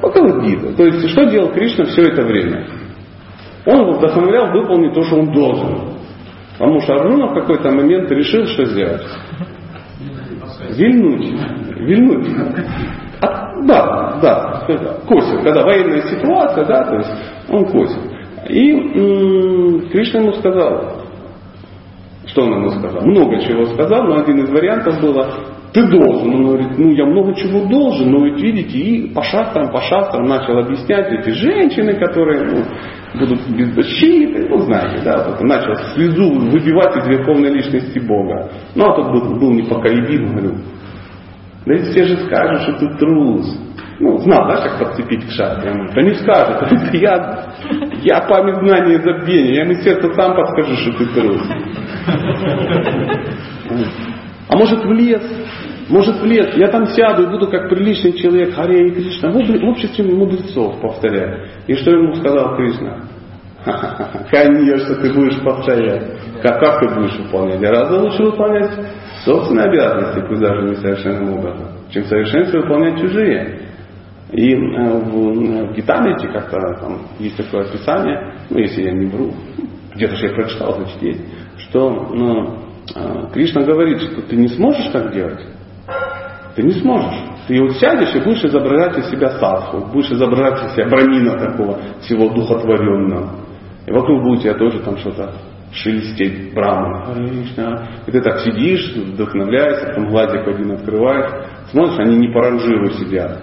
[0.00, 0.76] Бхагавадгита.
[0.76, 2.66] То есть, что делал Кришна все это время?
[3.66, 5.96] Он вдохновлял выполнить то, что он должен.
[6.58, 9.02] Потому что Арджуна в какой-то момент решил, что сделать?
[10.70, 11.34] Вильнуть.
[11.76, 12.28] Вильнуть.
[13.20, 14.64] А, да, да,
[15.06, 15.42] косит.
[15.42, 17.10] Когда военная ситуация, да, то есть
[17.48, 17.98] он косит.
[18.48, 21.02] И м- Кришна ему сказал,
[22.26, 23.02] что он ему сказал?
[23.02, 25.28] Много чего сказал, но один из вариантов было,
[25.76, 26.34] ты должен.
[26.34, 30.26] Он говорит, ну я много чего должен, но ведь видите, и по шастрам, по шастрам
[30.26, 32.62] начал объяснять эти женщины, которые ну,
[33.20, 38.50] будут без защиты, ну знаете, да, вот, начал слезу выбивать из верховной личности Бога.
[38.74, 40.54] Ну а тот был, был непоколебим, говорю,
[41.66, 43.60] да ведь все же скажут, что ты трус.
[43.98, 45.72] Ну, знал, да, как подцепить к шатре.
[45.94, 46.62] Да не скажет.
[46.70, 47.46] Это я,
[48.02, 49.54] я память знания и забвения.
[49.54, 51.42] Я ему сердце сам подскажу, что ты трус.
[54.48, 55.22] А может в лес?
[55.88, 56.54] Может в лес?
[56.56, 61.50] Я там сяду и буду как приличный человек, Харе и Кришна, в обществе мудрецов повторять.
[61.66, 63.04] И что ему сказал Кришна?
[64.30, 66.04] Конечно, ты будешь повторять.
[66.42, 67.60] Как, как ты будешь выполнять?
[67.60, 68.70] Гораздо лучше выполнять
[69.24, 73.60] собственные обязанности, пусть даже не совершенным образом, чем совершенственно выполнять чужие.
[74.32, 79.32] И э, в, в Гитамрите как-то там есть такое описание, ну если я не вру,
[79.94, 81.20] где-то же я прочитал, значит есть,
[81.58, 82.65] что ну, э,
[83.32, 85.44] Кришна говорит, что ты не сможешь так делать.
[86.54, 87.18] Ты не сможешь.
[87.48, 91.78] Ты вот сядешь и будешь изображать из себя садху, будешь изображать из себя брамина такого
[92.00, 93.30] всего духотворенного.
[93.86, 95.32] И вокруг будет тебя тоже там что-то
[95.72, 97.88] шелестеть Брахма, Кришна.
[98.06, 103.42] И ты так сидишь, вдохновляешься, там глазик один открываешь, смотришь, они не по ранжиру сидят.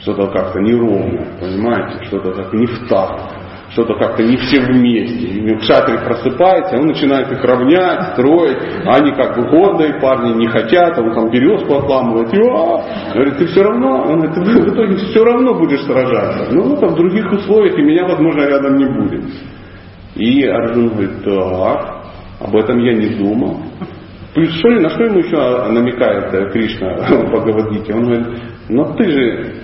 [0.00, 3.43] Что-то как-то неровно, понимаете, что-то как не в такт
[3.74, 5.26] что-то как-то не все вместе.
[5.26, 10.46] И кшатри просыпается, он начинает их равнять, строить, а они как бы гордые парни, не
[10.46, 14.74] хотят, он там березку отламывает, и, а, говорит, ты все равно, он говорит, ты в
[14.74, 16.54] итоге все равно будешь сражаться.
[16.54, 19.24] Ну, там в других условиях, и меня, возможно, рядом не будет.
[20.14, 22.04] И Арджун говорит, так,
[22.40, 23.60] об этом я не думал.
[24.34, 25.36] Плюс что, на что ему еще
[25.72, 27.92] намекает э, Кришна в Бхагавадгите?
[27.92, 28.26] Он говорит,
[28.68, 29.54] но ты же,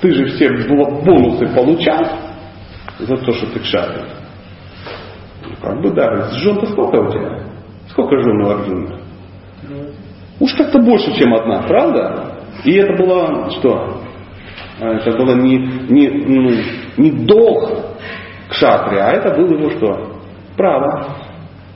[0.00, 0.50] ты же все
[1.04, 2.04] бонусы получал,
[2.98, 4.02] за то, что ты кшатри.
[5.42, 7.40] Ну, как бы да, жен-то сколько у тебя?
[7.88, 9.00] Сколько жен у Арджуна?
[10.40, 12.32] Уж как-то больше, чем одна, правда?
[12.64, 14.00] И это было что?
[14.80, 16.50] А, это было не, не, ну,
[16.96, 17.70] не долг
[18.48, 20.14] кшатри, а это было его что?
[20.56, 21.16] Право.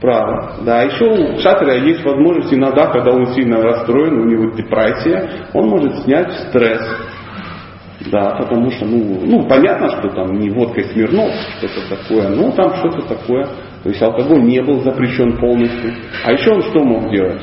[0.01, 0.55] Право.
[0.65, 5.69] Да, еще у кшатрия есть возможность иногда, когда он сильно расстроен, у него депрессия, он
[5.69, 6.83] может снять стресс
[8.11, 12.75] да, потому что, ну, ну, понятно, что там не водка Смирнов, что-то такое, но там
[12.77, 13.45] что-то такое.
[13.83, 15.93] То есть алкоголь не был запрещен полностью.
[16.25, 17.43] А еще он что мог делать?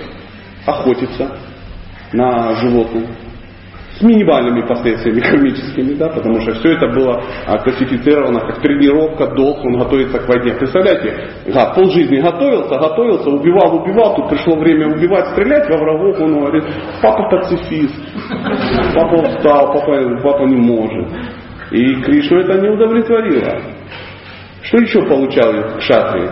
[0.65, 1.37] Охотиться
[2.13, 3.05] на животных
[3.97, 9.63] с минимальными последствиями кармическими, да, потому что все это было а, классифицировано как тренировка, долг,
[9.63, 10.53] он готовится к войне.
[10.53, 16.39] Представляете, да, полжизни готовился, готовился, убивал, убивал, тут пришло время убивать, стрелять во врагов, он
[16.39, 16.65] говорит,
[17.01, 17.95] папа пацифист,
[18.93, 21.07] папа устал, папа, папа не может.
[21.71, 23.61] И Кришну это не удовлетворило.
[24.61, 26.29] Что еще получал кшатри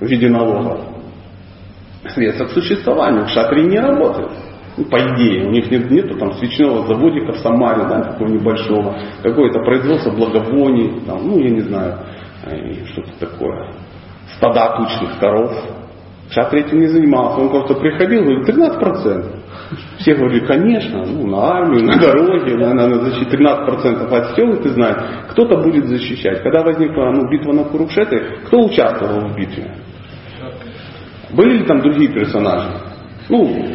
[0.00, 0.80] в виде налогов?
[2.08, 3.24] Средства к существованию.
[3.26, 4.30] Кшатри не работает.
[4.76, 8.96] Ну, по идее, у них нет, нету там свечного заводика в Самаре, да, такого небольшого,
[9.22, 11.98] какое-то производство благовоний, там, ну, я не знаю,
[12.46, 13.72] э, что-то такое,
[14.36, 15.52] стада тучных коров.
[16.30, 17.40] Шатри этим не занимался.
[17.40, 19.44] Он просто приходил, говорит, 13%.
[19.98, 24.70] Все говорили, конечно, ну, на армию, на дороге, на, на, на защиту 13% отстел, ты
[24.70, 24.96] знаешь,
[25.30, 26.42] кто-то будет защищать.
[26.42, 29.70] Когда возникла ну, битва на Курукшете, кто участвовал в битве?
[31.30, 32.68] Были ли там другие персонажи?
[33.28, 33.74] Ну,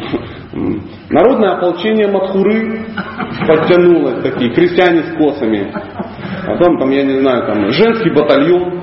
[0.52, 2.80] Народное ополчение Мадхуры
[3.46, 5.72] подтянулось, такие крестьяне с косами.
[6.44, 8.82] Потом, там, я не знаю, там женский батальон,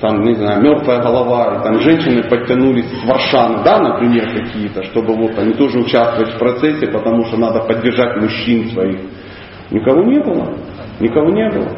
[0.00, 5.36] там, не знаю, мертвая голова, там женщины подтянулись с Варшаны, да, например, какие-то, чтобы вот
[5.36, 9.00] они тоже участвовать в процессе, потому что надо поддержать мужчин своих.
[9.72, 10.54] Никого не было.
[11.00, 11.76] Никого не было.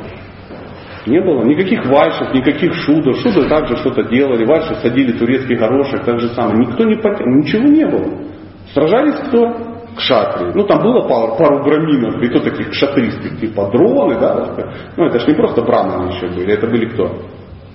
[1.07, 1.42] Не было.
[1.42, 3.16] Никаких вальшев, никаких шудов.
[3.16, 4.45] Шуды также что-то делали.
[4.45, 6.59] Вальши садили турецкий горошек, так же самое.
[6.59, 7.38] Никто не подтягивал.
[7.38, 8.33] Ничего не было.
[8.72, 9.72] Сражались кто?
[9.96, 10.53] Кшатри.
[10.55, 14.72] Ну, там было пару, пару браминов, и то таких кшатристых, типа дроны, да.
[14.96, 17.11] Ну, это же не просто браманы еще были, это были кто?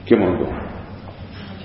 [0.05, 0.49] Кем он был?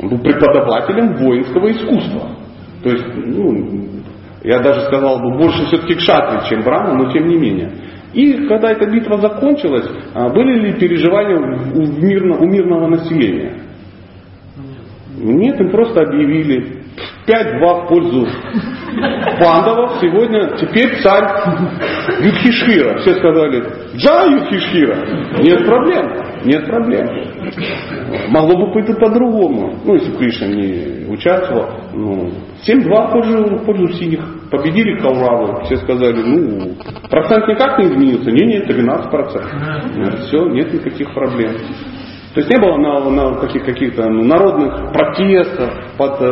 [0.01, 2.37] Он был преподавателем воинского искусства.
[2.83, 4.03] То есть, ну,
[4.43, 7.73] я даже сказал бы, больше все-таки кшатри, чем брама, но тем не менее.
[8.13, 13.55] И когда эта битва закончилась, а, были ли переживания у, мирно, у мирного населения?
[15.23, 16.83] Нет, им просто объявили
[17.27, 18.27] 5-2 в пользу
[19.41, 19.99] пандавов.
[20.01, 21.25] Сегодня теперь царь
[22.21, 22.99] Юдхишхира.
[22.99, 23.65] Все сказали,
[23.97, 24.97] Джа Юдхишхира.
[25.39, 26.23] Нет проблем.
[26.45, 27.07] Нет проблем.
[28.31, 29.77] Могло бы быть и по-другому.
[29.85, 31.69] Ну, если Кришна не участвовал.
[31.95, 32.33] Ну,
[32.67, 34.21] 7-2 в пользу, в пользу синих.
[34.51, 35.65] Победили Кауравы.
[35.65, 36.75] Все сказали, ну,
[37.09, 38.31] процент никак не изменился.
[38.31, 40.17] Не, нет, 13%.
[40.27, 41.53] Все, нет никаких проблем.
[42.35, 46.29] То есть не было на, на каких, каких-то ну, народных протестов под э,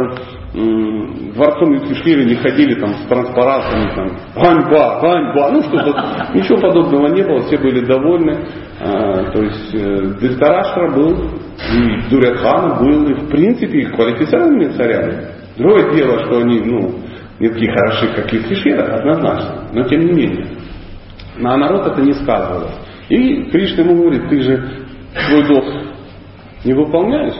[1.35, 7.23] дворцом Юкишвили не ходили там с транспарантами, там, ганьба, ганьба, ну что-то, ничего подобного не
[7.23, 8.47] было, все были довольны.
[8.81, 11.17] А, то есть э, Диртарашра был,
[11.71, 15.29] и Дурятхан был, и в принципе квалифицированными царями.
[15.59, 16.95] Другое дело, что они, ну,
[17.39, 20.47] не такие хороши, как Юкишвира, однозначно, но тем не менее.
[21.37, 22.73] На народ это не сказывалось.
[23.11, 24.87] И Кришна ему говорит, ты же
[25.27, 25.65] свой долг
[26.64, 27.35] не выполняешь,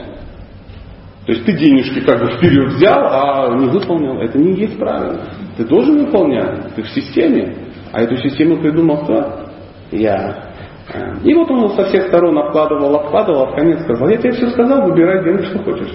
[1.25, 4.19] то есть ты денежки как бы вперед взял, а не выполнил.
[4.21, 5.21] Это не есть правильно.
[5.55, 6.73] Ты должен выполнять.
[6.75, 7.55] Ты в системе.
[7.93, 9.45] А эту систему придумал кто?
[9.91, 10.51] Я.
[10.93, 11.13] А.
[11.23, 14.49] И вот он со всех сторон обкладывал, обкладывал, а в конец сказал, я тебе все
[14.49, 15.93] сказал, выбирай, делай, что хочешь.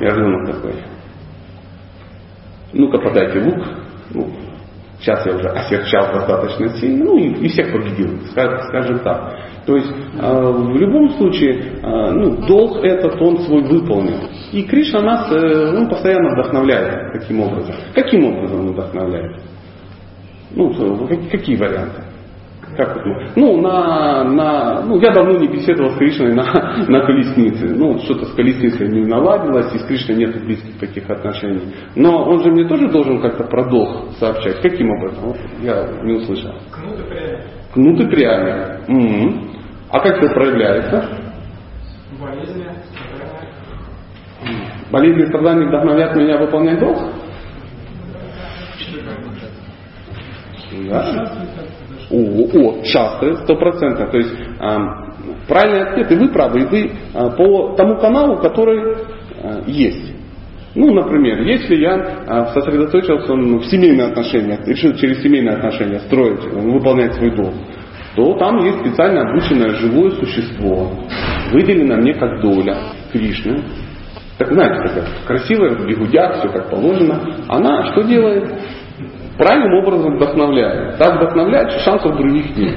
[0.00, 0.74] Я думал такой.
[2.74, 3.64] Ну-ка подайте лук.
[4.10, 4.30] Ну,
[5.00, 9.34] сейчас я уже осерчал достаточно сильно, ну и, и всех победил, скажем так.
[9.68, 14.16] То есть э, в любом случае, э, ну, долг этот он свой выполнил.
[14.50, 17.74] И Кришна нас, э, он постоянно вдохновляет таким образом.
[17.94, 19.42] Каким образом он вдохновляет?
[20.52, 20.72] Ну,
[21.30, 22.02] какие варианты?
[22.78, 22.96] Как?
[23.36, 26.44] Ну, на, на, ну, я давно не беседовал с Кришной на,
[26.88, 27.66] на колеснице.
[27.68, 31.74] Ну, что-то с колесницей не наладилось, и с Кришной нет близких таких отношений.
[31.94, 34.62] Но он же мне тоже должен как-то про долг сообщать.
[34.62, 35.24] Каким образом?
[35.24, 36.54] Вот я не услышал.
[36.70, 37.40] Кнут и пряник.
[37.74, 38.88] Кнут и пряник.
[38.88, 39.57] Угу.
[39.90, 41.08] А как это проявляется?
[42.20, 43.48] Болезни, страдания.
[44.90, 46.98] Болезни страдания вдохновят меня выполнять долг?
[50.88, 51.32] Да.
[52.10, 54.10] О, о, шастры, сто процентов.
[54.10, 54.76] То есть э,
[55.46, 58.96] правильный ответ, и вы правы, и вы э, по тому каналу, который
[59.42, 60.14] э, есть.
[60.74, 67.14] Ну, например, если я э, сосредоточился в семейных отношениях, решил через семейные отношения строить, выполнять
[67.14, 67.54] свой долг,
[68.18, 70.90] то там есть специально обученное живое существо,
[71.52, 72.76] выделено мне как доля
[73.12, 73.62] Кришны.
[74.38, 77.22] Так знаете, такая красивая, в все как положено.
[77.46, 78.52] Она что делает?
[79.36, 80.98] Правильным образом вдохновляет.
[80.98, 82.76] Так вдохновляет, что шансов других нет.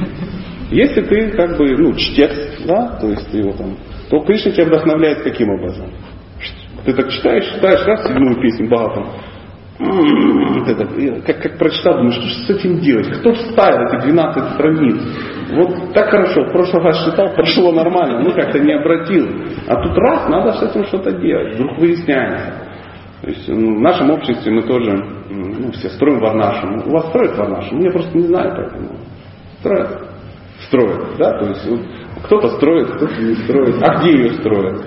[0.69, 2.31] Если ты как бы, ну, чтец,
[2.67, 3.77] да, то есть ты его там,
[4.11, 5.87] то Кришна тебя вдохновляет каким образом?
[6.85, 9.07] Ты так читаешь, читаешь, раз седьмую песню Бхагаватам,
[11.25, 13.07] как, как прочитал, думаю, что же с этим делать?
[13.19, 15.01] Кто вставил эти 12 страниц?
[15.53, 19.27] Вот так хорошо, в прошлый раз читал, прошло нормально, ну как-то не обратил.
[19.67, 22.53] А тут раз, надо с этим что-то делать, вдруг выясняется.
[23.21, 24.91] То есть ну, в нашем обществе мы тоже
[25.29, 26.87] ну, все строим варнашем.
[26.87, 27.79] У вас строят варнашем?
[27.79, 28.89] Я просто не знаю поэтому.
[29.59, 30.09] Строят.
[30.67, 31.39] Строят, да?
[31.39, 31.81] То есть вот,
[32.23, 33.75] кто-то строит, кто-то не строит.
[33.81, 34.85] А где ее строят?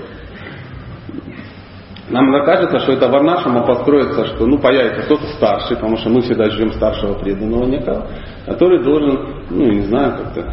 [2.14, 6.48] Нам кажется, что это варнашама построится, что ну, появится кто-то старший, потому что мы всегда
[6.48, 8.06] ждем старшего преданного некого,
[8.46, 10.52] который должен, ну, не знаю, как-то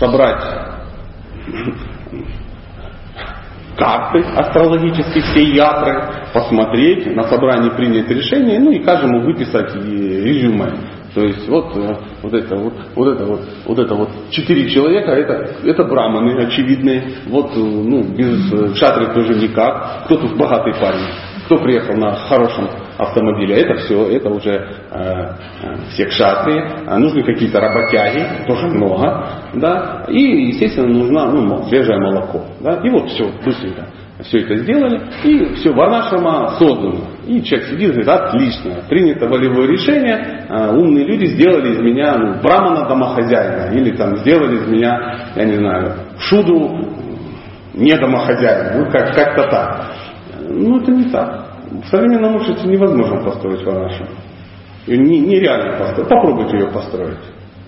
[0.00, 0.42] собрать
[3.78, 10.72] карты астрологические, все ятры, посмотреть, на собрании принять решение, ну и каждому выписать резюме.
[11.14, 15.10] То есть вот, э, вот это вот, вот это вот, вот это вот четыре человека,
[15.10, 17.02] это, это браманы очевидные.
[17.26, 20.04] Вот, э, ну, без э, шатры тоже никак.
[20.04, 21.06] Кто тут богатый парень?
[21.46, 23.56] Кто приехал на хорошем автомобиле?
[23.56, 25.32] Это все, это уже э,
[25.90, 26.64] все кшатры.
[26.86, 30.04] А нужны какие-то работяги, тоже много, да.
[30.08, 30.20] И,
[30.50, 32.80] естественно, нужно ну, свежее молоко, да.
[32.84, 33.88] И вот все, быстренько
[34.22, 37.04] все это сделали, и все, Варнашрама создано.
[37.26, 42.16] И человек сидит и говорит, отлично, принято волевое решение, а, умные люди сделали из меня
[42.16, 46.90] ну, брамана домохозяина, или там сделали из меня, я не знаю, шуду
[47.74, 49.92] не домохозяина, ну как, как-то так.
[50.48, 51.46] Ну это не так.
[51.70, 54.10] В современном обществе невозможно построить Варнашрама.
[54.86, 56.08] Ее не, нереально построить.
[56.08, 57.18] Попробуйте ее построить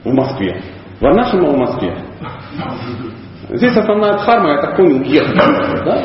[0.05, 0.61] в Москве.
[1.01, 1.97] Варнашрама в Москве.
[3.55, 5.37] Здесь основная дхарма, я так понял, ехать.
[5.85, 6.01] Да?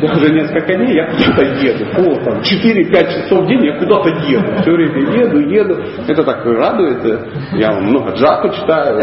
[0.00, 1.84] Я уже несколько дней, я куда-то еду.
[1.96, 4.62] О, там, 4-5 часов в день я куда-то еду.
[4.62, 5.82] Все время еду, еду.
[6.08, 7.20] Это так радует.
[7.52, 9.00] Я много джапа читаю.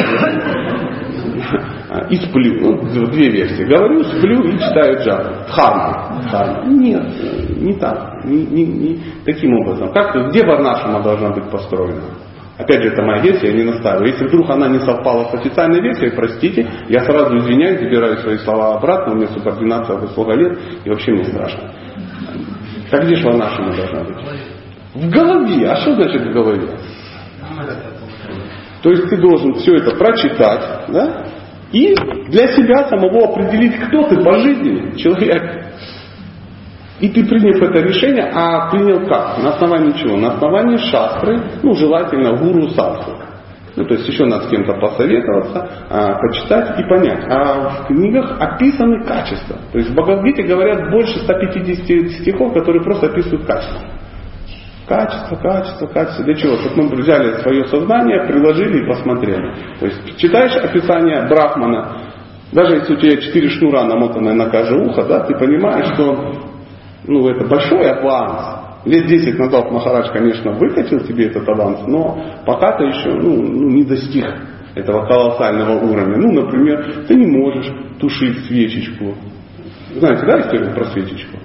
[2.10, 2.82] И сплю.
[2.94, 3.64] Ну, две версии.
[3.64, 5.30] Говорю, сплю и читаю джапу.
[5.48, 6.22] Дхарма.
[6.26, 6.66] Дхарма.
[6.66, 7.04] Нет,
[7.62, 8.26] не так.
[8.26, 9.94] Не, не, не таким образом.
[9.94, 12.02] Как, где Варнашама должна быть построена?
[12.62, 14.08] Опять же, это моя версия, я не настаиваю.
[14.08, 18.76] Если вдруг она не совпала с официальной версией, простите, я сразу извиняюсь, забираю свои слова
[18.76, 21.72] обратно, у меня субординация выслуга лет, и вообще мне страшно.
[22.92, 24.18] Так где же волна шума должна быть?
[24.94, 25.68] В голове.
[25.70, 26.68] А что значит в голове?
[28.84, 31.26] То есть ты должен все это прочитать, да?
[31.72, 31.96] И
[32.28, 35.71] для себя самого определить, кто ты по жизни, человек.
[37.02, 39.40] И ты приняв это решение, а принял как?
[39.40, 40.18] На основании чего?
[40.18, 43.12] На основании шастры, ну желательно гуру садху.
[43.76, 47.26] Ну, то есть еще надо с кем-то посоветоваться, а, почитать и понять.
[47.30, 49.58] А в книгах описаны качества.
[49.72, 53.82] То есть в Бхагавдгите говорят больше 150 стихов, которые просто описывают качество.
[54.88, 56.26] Качество, качество, качество.
[56.26, 56.58] Для чего?
[56.58, 59.54] Чтобы мы взяли свое сознание, приложили и посмотрели.
[59.80, 61.98] То есть читаешь описание Брахмана,
[62.52, 66.51] даже если у тебя четыре шнура намотанные на каждое ухо, да, ты понимаешь, что
[67.06, 68.62] ну, это большой аванс.
[68.86, 73.70] Лет 10 назад Махарадж, конечно, выкатил тебе этот аванс, но пока ты еще ну, ну,
[73.70, 74.26] не достиг
[74.74, 76.18] этого колоссального уровня.
[76.18, 79.14] Ну, например, ты не можешь тушить свечечку.
[79.94, 81.38] Знаете, да, историю про свечечку?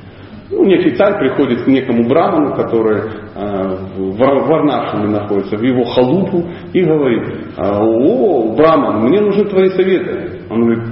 [0.50, 3.00] Ну, неофициально приходит к некому браману, который
[3.34, 7.24] э, в Варнашине находится, в его халупу, и говорит,
[7.58, 10.42] о, браман, мне нужны твои советы.
[10.48, 10.84] Он говорит,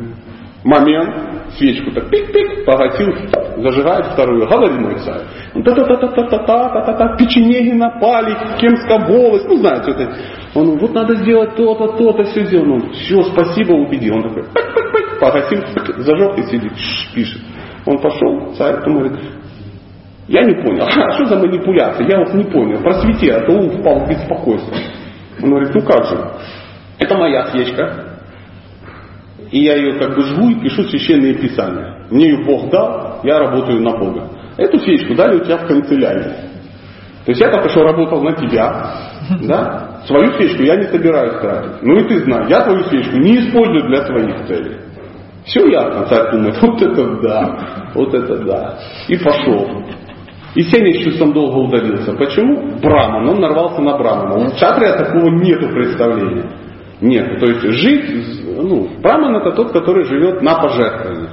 [0.65, 3.13] момент, свечку так пик-пик, погасил,
[3.59, 5.21] зажигает вторую, говори мой царь.
[5.53, 10.17] Та-та-та-та-та-та-та-та-та, печенеги напали, Кемская волость, ну знаете, это.
[10.55, 12.75] Он, вот надо сделать то-то, то-то, все сделано.
[12.75, 14.17] Он, все, спасибо, убедил.
[14.17, 15.63] Он такой, пик-пик-пик, погасил,
[15.99, 16.73] зажег и сидит,
[17.15, 17.41] пишет.
[17.87, 19.19] Он пошел, царь, потом говорит,
[20.27, 22.09] я не понял, а что за манипуляция?
[22.09, 24.75] Я вот не понял, просвети, а то он впал в беспокойство.
[25.43, 26.17] Он говорит, ну как же,
[26.99, 28.04] это моя свечка,
[29.55, 32.09] и я ее как бы жгу и пишу священные писания.
[32.11, 34.29] Мне ее Бог дал, я работаю на Бога.
[34.57, 36.35] Эту свечку дали у тебя в канцелярии.
[37.25, 38.97] То есть я только что работал на тебя,
[39.43, 40.01] да?
[40.07, 41.83] Свою свечку я не собираюсь тратить.
[41.83, 44.77] Ну и ты знаешь, я твою свечку не использую для своих целей.
[45.45, 47.59] Все ясно, царь думает, вот это да,
[47.95, 48.79] вот это да.
[49.07, 49.85] И пошел.
[50.57, 52.13] И Сеня с чувством долго удалился.
[52.15, 52.77] Почему?
[52.81, 54.35] Браман, он нарвался на Брамана.
[54.35, 56.64] У Чатрия такого нету представления.
[57.01, 61.33] Нет, то есть жить, ну, Браман это тот, который живет на пожертвованиях.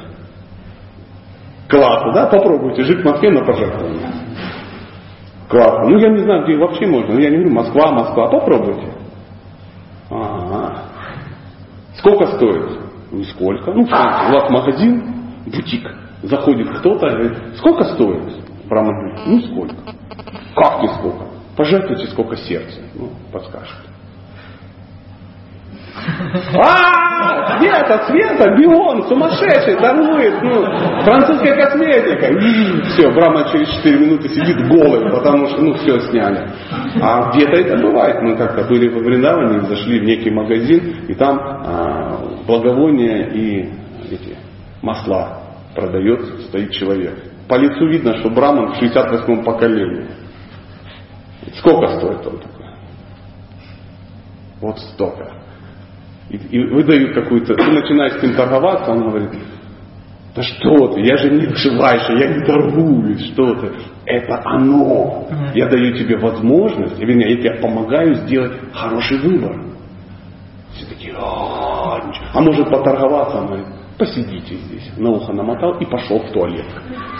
[1.69, 2.25] Классно, да?
[2.27, 4.13] Попробуйте жить в Москве на пожертвованиях.
[5.47, 5.89] Классно.
[5.89, 7.13] Ну, я не знаю, где вообще можно.
[7.19, 8.27] Я не говорю, Москва, Москва.
[8.29, 8.93] Попробуйте.
[10.09, 10.83] Ага.
[11.95, 12.79] Сколько стоит?
[13.11, 13.71] Нисколько.
[13.73, 15.03] Ну, у вас магазин,
[15.45, 15.89] бутик.
[16.23, 18.33] Заходит кто-то говорит, сколько стоит?
[18.67, 19.75] Браман ну, сколько.
[20.55, 21.25] Как не сколько?
[21.57, 22.79] Пожертвуйте, сколько сердца.
[22.95, 23.75] Ну, подскажет.
[25.93, 30.63] А, Света, Света, Бион, сумасшедший, торгует, ну,
[31.03, 32.27] французская косметика.
[32.27, 36.49] И все, Брама через 4 минуты сидит голый, потому что, ну, все сняли.
[37.01, 38.21] А где-то это бывает.
[38.21, 43.69] Мы как-то были во Вриндаване, зашли в некий магазин, и там а, благовония и
[44.09, 44.37] эти
[44.81, 45.41] масла
[45.75, 47.17] продает, стоит человек.
[47.47, 50.07] По лицу видно, что Браман в 68-м поколении.
[51.57, 52.65] Сколько стоит он такой?
[54.61, 55.41] Вот столько
[56.31, 59.31] и, и выдают какую-то, ты начинаешь с ним торговаться, он говорит,
[60.33, 63.71] да что ты, я же не дживайша, я не торгуюсь, что ты.
[64.05, 65.27] Это оно.
[65.53, 69.61] Я даю тебе возможность, вернее, я тебе помогаю сделать хороший выбор.
[70.73, 71.99] Все такие, а,
[72.33, 73.39] а может поторговаться?
[73.39, 73.67] Он говорит,
[74.01, 74.91] посидите здесь.
[74.97, 76.65] На ухо намотал и пошел в туалет.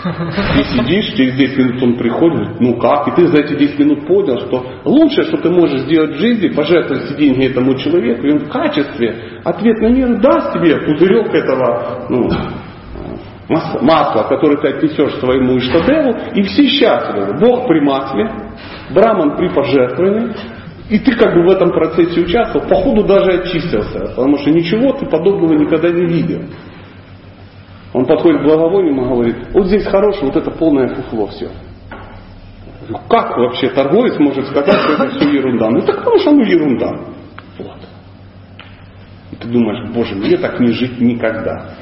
[0.02, 3.06] Ты сидишь, через 10 минут он приходит, ну как?
[3.06, 6.48] И ты за эти 10 минут понял, что лучшее, что ты можешь сделать в жизни,
[6.48, 11.32] пожертвовать эти деньги этому человеку, и он в качестве ответ на мир даст тебе пузырек
[11.32, 12.28] этого ну,
[13.48, 17.38] масла, который ты отнесешь своему Иштадеву, и все счастливы.
[17.38, 18.28] Бог при масле,
[18.92, 20.34] Браман при пожертвовании,
[20.90, 25.06] и ты как бы в этом процессе участвовал, походу даже очистился, потому что ничего ты
[25.06, 26.42] подобного никогда не видел.
[27.92, 31.50] Он подходит к благовонию и говорит, вот здесь хорошее, вот это полное фуфло все.
[33.08, 35.70] Как вообще торговец может сказать, что это все ерунда?
[35.70, 37.00] Ну так потому что оно ерунда.
[37.58, 37.76] Вот.
[39.30, 41.74] И ты думаешь, боже, мне так не жить никогда.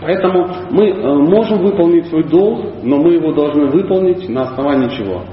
[0.00, 5.24] Поэтому мы э, можем выполнить свой долг, но мы его должны выполнить на основании чего?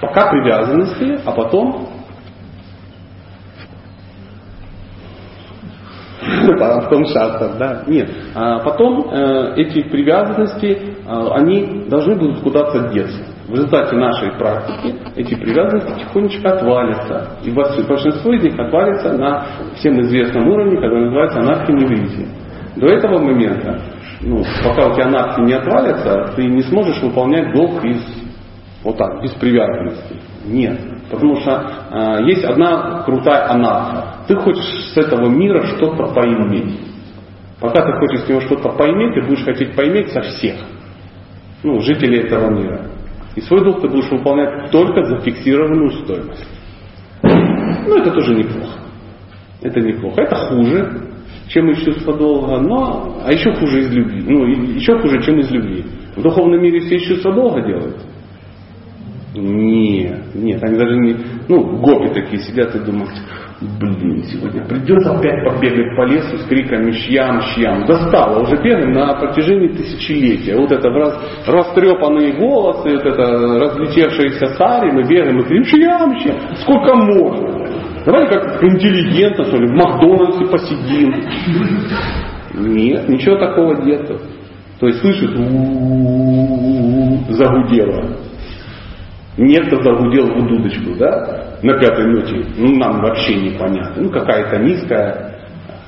[0.00, 1.88] Пока привязанности, а потом
[6.80, 8.10] в том шастр, да, нет.
[8.34, 13.22] А потом э, эти привязанности, э, они должны будут куда-то деться.
[13.48, 17.38] В результате нашей практики эти привязанности тихонечко отвалятся.
[17.42, 22.26] И большинство из них отвалится на всем известном уровне, который называется анархия
[22.76, 23.80] До этого момента,
[24.20, 28.02] ну, пока у тебя анархия не отвалится, ты не сможешь выполнять долг из
[28.84, 30.16] Вот так, без привязанности.
[30.44, 30.78] Нет.
[31.10, 34.24] Потому что э, есть одна крутая анарха.
[34.26, 36.80] Ты хочешь с этого мира что-то поиметь.
[37.60, 40.56] Пока ты хочешь с него что-то поиметь, ты будешь хотеть поиметь со всех.
[41.62, 42.86] Ну, жителей этого мира.
[43.34, 46.46] И свой долг ты будешь выполнять только за фиксированную стоимость.
[47.22, 48.78] Ну, это тоже неплохо.
[49.62, 50.20] Это неплохо.
[50.20, 51.02] Это хуже,
[51.48, 54.22] чем из чувства долга, но, а еще хуже из любви.
[54.26, 55.84] Ну, еще хуже, чем из любви.
[56.16, 57.96] В духовном мире все из чувства долга делают.
[59.34, 61.16] Нет, нет, они даже не,
[61.48, 63.10] ну, гопи такие сидят и думают,
[63.60, 67.84] блин, сегодня придется опять побегать по лесу с криками «Щьям, щьям».
[67.86, 70.56] Достало, уже бегаем на протяжении тысячелетия.
[70.56, 76.36] Вот это раз, растрепанные волосы, вот это разлетевшиеся сари, мы бегаем и кричим «Щьям, щьям».
[76.62, 77.68] Сколько можно?
[78.06, 81.12] Давайте как интеллигентно, что ли, в Макдональдсе посидим.
[82.54, 84.10] Нет, ничего такого нет.
[84.80, 85.30] То есть слышит,
[87.28, 88.27] загудело
[89.38, 95.34] некто загудел в удудочку, да, на пятой ноте, ну нам вообще непонятно, ну какая-то низкая,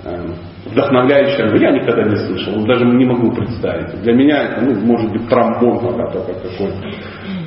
[0.05, 0.27] э,
[0.67, 4.01] вдохновляющая, я никогда не слышал, даже не могу представить.
[4.03, 6.91] Для меня это, ну, может быть, тромбон пока только какой-то.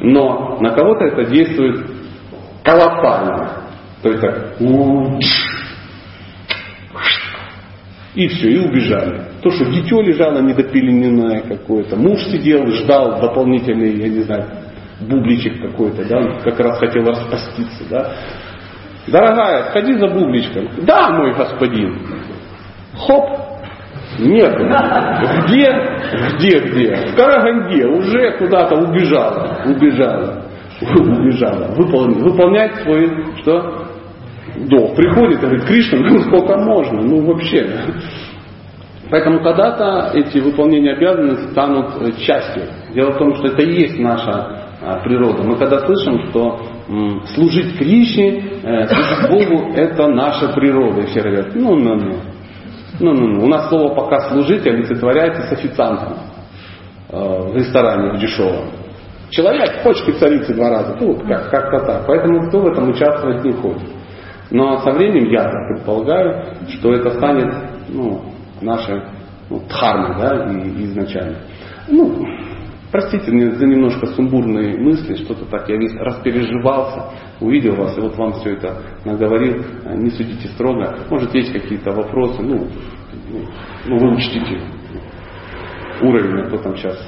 [0.02, 1.86] Но на кого-то это действует
[2.64, 3.64] колоссально.
[4.02, 4.60] То есть так,
[8.16, 9.24] и все, и убежали.
[9.42, 14.46] То, что дитё лежало недопелененное какое-то, муж сидел, ждал дополнительный, я не знаю,
[15.08, 18.14] бубличек какой-то, да, как раз хотел распаститься, да.
[19.08, 20.70] Дорогая, сходи за бубличком.
[20.86, 21.98] Да, мой господин.
[22.96, 23.44] Хоп,
[24.20, 24.56] нет.
[25.46, 25.68] Где?
[26.36, 26.96] Где, где?
[27.08, 29.62] В Караганде уже куда-то убежала.
[29.66, 30.46] Убежала.
[30.82, 31.74] Убежала.
[31.76, 33.10] Выполнять, выполнять свой,
[33.42, 33.88] что?
[34.70, 34.96] Долг.
[34.96, 37.02] Приходит и говорит, Кришна, ну сколько можно?
[37.02, 37.68] Ну вообще.
[39.10, 42.64] Поэтому когда-то эти выполнения обязанностей станут частью.
[42.94, 44.63] Дело в том, что это и есть наша
[45.04, 45.44] природа.
[45.44, 46.62] Мы когда слышим, что
[47.34, 51.02] служить Кришне, э, служить Богу, это наша природа.
[51.02, 52.16] И все говорят, ну, ну, ну.
[53.00, 53.46] Ну, ну, ну.
[53.46, 56.18] У нас слово пока служить олицетворяется с официантом
[57.10, 58.70] э, в ресторане в дешевом.
[59.30, 60.98] Человек почки царицы два раза.
[61.00, 62.06] Ну, как, как-то так.
[62.06, 63.90] Поэтому кто в этом участвовать не хочет.
[64.52, 67.52] Но со временем я так предполагаю, что это станет
[67.90, 68.22] ну,
[68.62, 69.02] нашей
[69.50, 70.46] ну, дхармой да,
[70.84, 71.38] изначально.
[71.88, 72.28] Ну,
[72.94, 77.06] Простите мне за немножко сумбурные мысли, что-то так, я весь распереживался,
[77.42, 79.64] увидел вас, и вот вам все это наговорил,
[79.96, 81.00] не судите строго.
[81.10, 82.68] Может, есть какие-то вопросы, ну,
[83.88, 84.62] ну вы учтите
[86.04, 87.00] уровень, а то там сейчас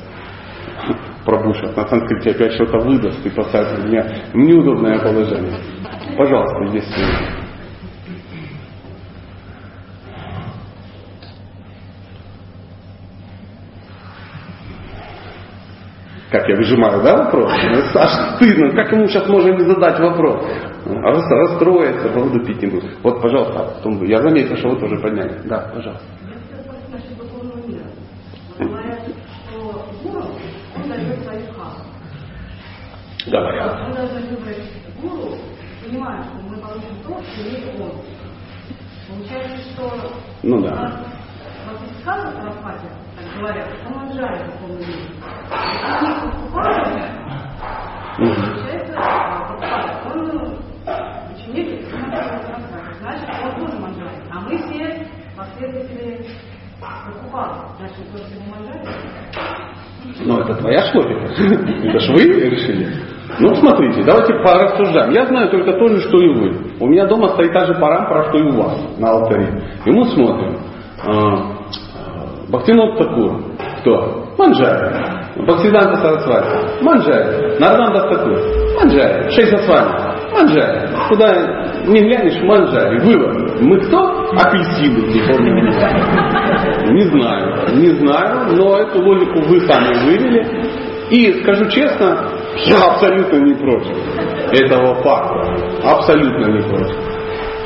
[1.23, 1.77] пробушат.
[1.77, 5.59] На санскрите опять что-то выдаст и поставит меня в неудобное положение.
[6.17, 7.44] Пожалуйста, если
[16.35, 17.49] Как я выжимаю, да, вопрос?
[17.95, 20.45] Аж стыдно, как ему сейчас можно не задать вопрос?
[20.85, 22.91] Рас, расстроится, воду пить не будет.
[23.03, 25.39] Вот, пожалуйста, а я заметил, что вы тоже подняли.
[25.45, 26.03] Да, пожалуйста.
[33.27, 33.81] Говорят.
[33.85, 34.63] Он должен выбрать
[35.01, 35.37] гуру,
[35.85, 37.91] понимая, что мы получим то, что не он.
[39.07, 40.11] Получается, что
[40.43, 40.99] ну, да.
[41.65, 42.91] вот из сказок Рафатия,
[43.39, 44.95] говорят, он отжали духовный мир.
[52.99, 54.23] Значит, он тоже манжарит.
[54.31, 55.07] А мы все
[55.37, 56.25] последователи
[56.79, 57.55] Прабхупада.
[57.77, 58.89] Значит, тоже все манжарит.
[60.25, 61.25] Ну, это твоя шлопика.
[61.25, 62.87] Это ж вы решили.
[63.39, 65.11] Ну, смотрите, давайте порассуждаем.
[65.11, 66.71] Я знаю только то же, что и вы.
[66.79, 69.61] У меня дома стоит та же парампара, что и у вас на алтаре.
[69.85, 70.57] И мы смотрим.
[72.55, 73.41] Бхактинот Такур.
[73.81, 74.23] Кто?
[74.37, 74.95] Манджари.
[75.37, 76.83] Бхактисиданта Сарасвати.
[76.83, 77.59] Манджари.
[77.59, 78.37] Нарданда Такур.
[78.79, 79.29] Манджари.
[79.31, 79.91] Шейса с вами.
[80.31, 80.89] Манджари.
[81.09, 81.33] Куда
[81.87, 82.99] не глянешь, манджари.
[82.99, 83.61] Вывод.
[83.61, 83.97] Мы кто?
[84.31, 85.05] Апельсины.
[86.91, 87.75] Не знаю.
[87.75, 90.85] Не знаю, но эту логику вы сами вывели.
[91.11, 92.29] И скажу честно,
[92.65, 93.95] я абсолютно не против
[94.51, 95.55] этого факта.
[95.83, 97.14] Абсолютно не против.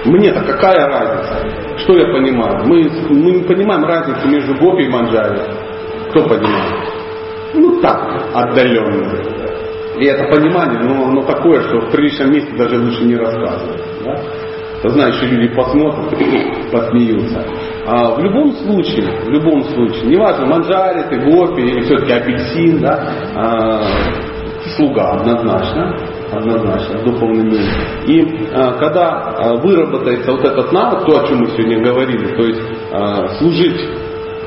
[0.06, 1.78] Мне-то какая разница?
[1.80, 2.66] Что я понимаю?
[2.66, 5.42] Мы, мы не понимаем разницу между гопи и манджари.
[6.10, 6.90] Кто понимает?
[7.54, 9.40] Ну так, отдаленно.
[10.00, 13.82] И это понимание, но оно такое, что в приличном месте даже лучше не рассказывать.
[14.06, 14.90] Да?
[14.90, 16.10] Знающие люди посмотрят,
[16.72, 17.46] посмеются.
[17.86, 23.12] А в любом случае, в любом случае, неважно, манджари, ты гопи или все-таки апельсин, да,
[23.36, 23.82] а,
[24.78, 25.98] слуга однозначно,
[26.32, 27.64] однозначно, в духовном мире.
[28.08, 32.44] И а, когда а, выработается вот этот навык, то, о чем мы сегодня говорили, то
[32.44, 32.62] есть
[32.92, 33.82] а, служить,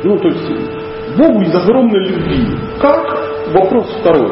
[0.04, 0.72] ну, то есть
[1.16, 2.46] Богу из огромной любви.
[2.80, 3.18] Как?
[3.52, 4.30] Вопрос второй.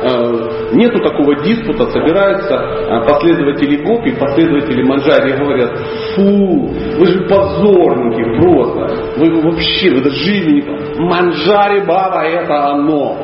[0.00, 5.78] э, нету такого диспута, собираются э, последователи Гопи, последователи Манджари говорят,
[6.14, 11.00] фу, вы же позорники просто, вы вообще, вы даже жизни не...
[11.00, 13.18] Манджари Баба это оно.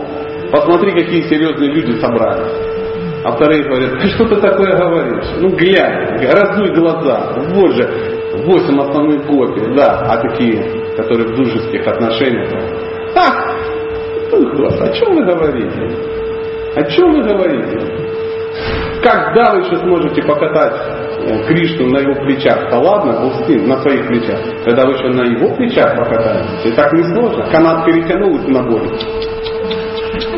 [0.52, 2.73] Посмотри, какие серьезные люди собрались.
[3.24, 5.24] А вторые говорят, ты что ты такое говоришь?
[5.40, 7.32] Ну глянь, раздуй глаза.
[7.54, 7.88] Вот же,
[8.44, 10.62] восемь основных копий, да, а такие,
[10.94, 12.50] которые в дружеских отношениях.
[13.16, 13.54] Ах,
[14.30, 15.96] о чем вы говорите?
[16.76, 18.04] О чем вы говорите?
[19.02, 20.74] Когда вы еще сможете покатать
[21.26, 22.70] э, Кришну на его плечах?
[22.70, 24.38] Да ладно, Пустин, на своих плечах.
[24.64, 27.46] Когда вы еще на его плечах покатаетесь, и так не сложно.
[27.52, 28.88] Канат перетянул на боли.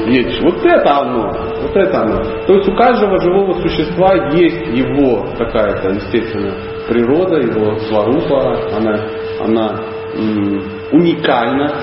[0.09, 0.41] Едешь.
[0.43, 1.46] Вот это оно.
[1.67, 2.23] Вот это оно.
[2.47, 6.53] То есть у каждого живого существа есть его какая-то, естественно,
[6.89, 9.01] природа, его сварупа, она,
[9.41, 9.81] она
[10.15, 10.63] м-
[10.93, 11.75] уникальна.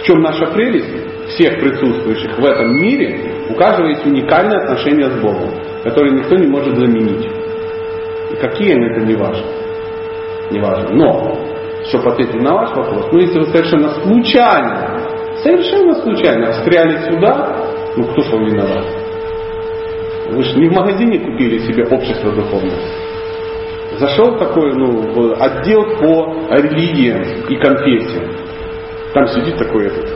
[0.00, 1.06] В чем наша прелесть?
[1.28, 3.18] всех присутствующих в этом мире,
[3.50, 5.50] у каждого есть уникальное отношение с Богом,
[5.82, 7.26] которое никто не может заменить.
[8.32, 9.44] И какие они, это не важно.
[10.52, 10.88] Не важно.
[10.94, 11.34] Но,
[11.88, 15.00] чтобы ответить на ваш вопрос, ну если вы совершенно случайно,
[15.42, 17.56] совершенно случайно встряли сюда,
[17.96, 18.84] ну кто ж вам виноват?
[20.30, 22.80] Вы же не в магазине купили себе общество духовное.
[23.98, 28.30] Зашел такой, ну, отдел по религиям и конфессиям.
[29.14, 30.06] Там сидит такой этот,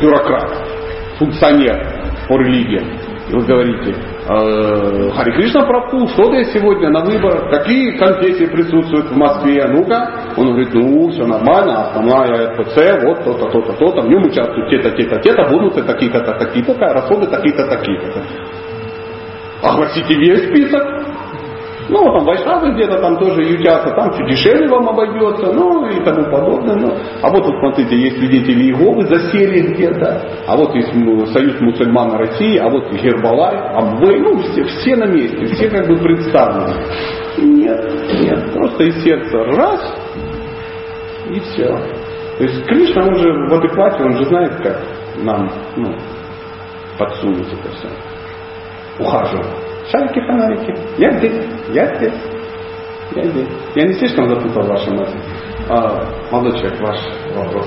[0.00, 0.68] бюрократ,
[1.18, 1.76] функционер
[2.28, 2.88] по религиям.
[3.28, 9.10] И вы говорите, э, Хари Кришна Прабху, что ты сегодня на выборах, какие конфессии присутствуют
[9.10, 10.34] в Москве, ну-ка.
[10.36, 14.90] Он говорит, ну, все нормально, основная РПЦ, вот то-то, то-то, то-то, в нем участвуют те-то,
[14.92, 18.22] те-то, те-то, будут такие-то, такие-то, расходы такие-то, такие-то.
[19.62, 20.82] Огласите весь список,
[21.92, 26.02] ну, вот там вайшнавы где-то там тоже ютятся, там чуть дешевле вам обойдется, ну и
[26.02, 26.76] тому подобное.
[26.76, 26.96] Ну.
[27.22, 30.88] А вот тут, смотрите, есть свидетели Иеговы засели где-то, а вот есть
[31.32, 35.98] Союз мусульман России, а вот Гербалай, Амвей, ну все, все на месте, все как бы
[35.98, 36.74] представлены.
[37.36, 37.84] Нет,
[38.22, 39.94] нет, просто из сердца раз
[41.28, 41.68] и все.
[42.38, 44.80] То есть Кришна, он же в адеквате, он же знает, как
[45.22, 45.94] нам ну,
[46.98, 47.88] подсунуть это все.
[48.98, 49.46] Ухаживать.
[49.90, 50.74] Шарики, фонарики.
[50.96, 52.14] Я здесь, я здесь,
[53.14, 53.48] я здесь.
[53.74, 55.18] Я не слишком запутал ваши мысли.
[55.68, 56.98] А, молодой человек, ваш
[57.34, 57.66] вопрос.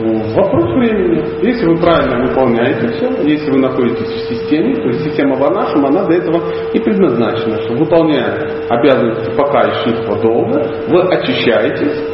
[0.00, 1.46] Вопрос времени.
[1.46, 6.04] Если вы правильно выполняете все, если вы находитесь в системе, то есть система Ванашем, она
[6.06, 6.40] для этого
[6.72, 12.09] и предназначена, что выполняя обязанности пока и шифа долго, вы очищаетесь,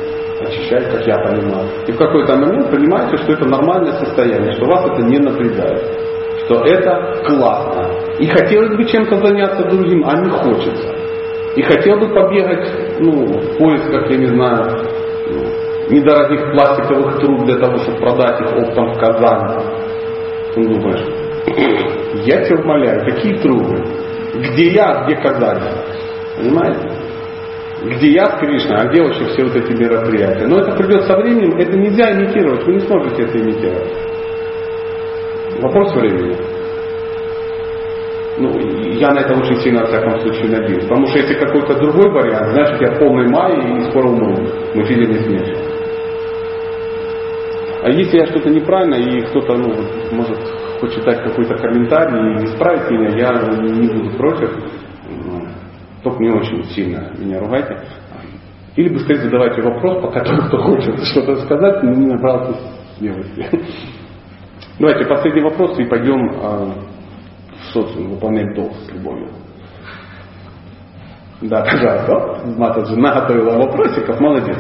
[0.47, 1.69] очищать, как я понимаю.
[1.87, 5.83] И в какой-то момент понимаете, что это нормальное состояние, что вас это не напрягает,
[6.45, 7.91] что это классно.
[8.19, 10.95] И хотелось бы чем-то заняться другим, а не хочется.
[11.57, 14.87] И хотел бы побегать ну, в поисках, я не знаю,
[15.91, 19.65] недорогих пластиковых труб для того, чтобы продать их оптом в Казани.
[20.55, 21.05] Ты думаешь,
[22.27, 23.83] я тебя умоляю, какие трубы?
[24.35, 25.63] Где я, а где Казань?
[26.37, 26.96] Понимаете?
[27.85, 30.47] Где я с Кришной, а где вообще все вот эти мероприятия.
[30.47, 33.93] Но это придет со временем, это нельзя имитировать, вы не сможете это имитировать.
[35.61, 36.37] Вопрос времени.
[38.39, 38.51] Ну,
[38.99, 40.85] я на это очень сильно, в всяком случае, надеюсь.
[40.85, 44.37] Потому что если какой-то другой вариант, значит я в полной мае и скоро умру.
[44.75, 45.57] Физик не смеешь.
[47.83, 49.73] А если я что-то неправильно, и кто-то, ну,
[50.13, 50.39] может,
[50.81, 54.51] хочет дать какой-то комментарий и исправить меня, я не буду против.
[56.07, 57.77] Только не очень сильно меня ругайте.
[58.77, 62.57] Или быстрее задавайте вопрос, пока тот, кто хочет что-то сказать, не набрался
[62.97, 63.51] смелости.
[64.79, 66.73] Давайте последний вопрос и пойдем а,
[67.59, 69.31] в социум выполнять долг с любовью.
[71.41, 72.57] Да, пожалуйста.
[72.57, 74.59] Матаджи наготовила вопросиков, молодец.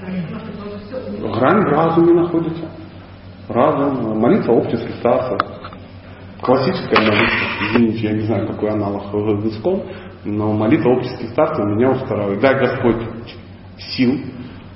[0.00, 2.70] Грань в разуме находится.
[3.48, 5.36] Разум, молитва общества старца.
[6.40, 7.26] Классическая молитва.
[7.62, 9.82] Извините, я не знаю, какой аналог в искон,
[10.24, 12.40] но молитва общества старца меня устраивает.
[12.40, 13.02] Дай Господь
[13.76, 14.20] сил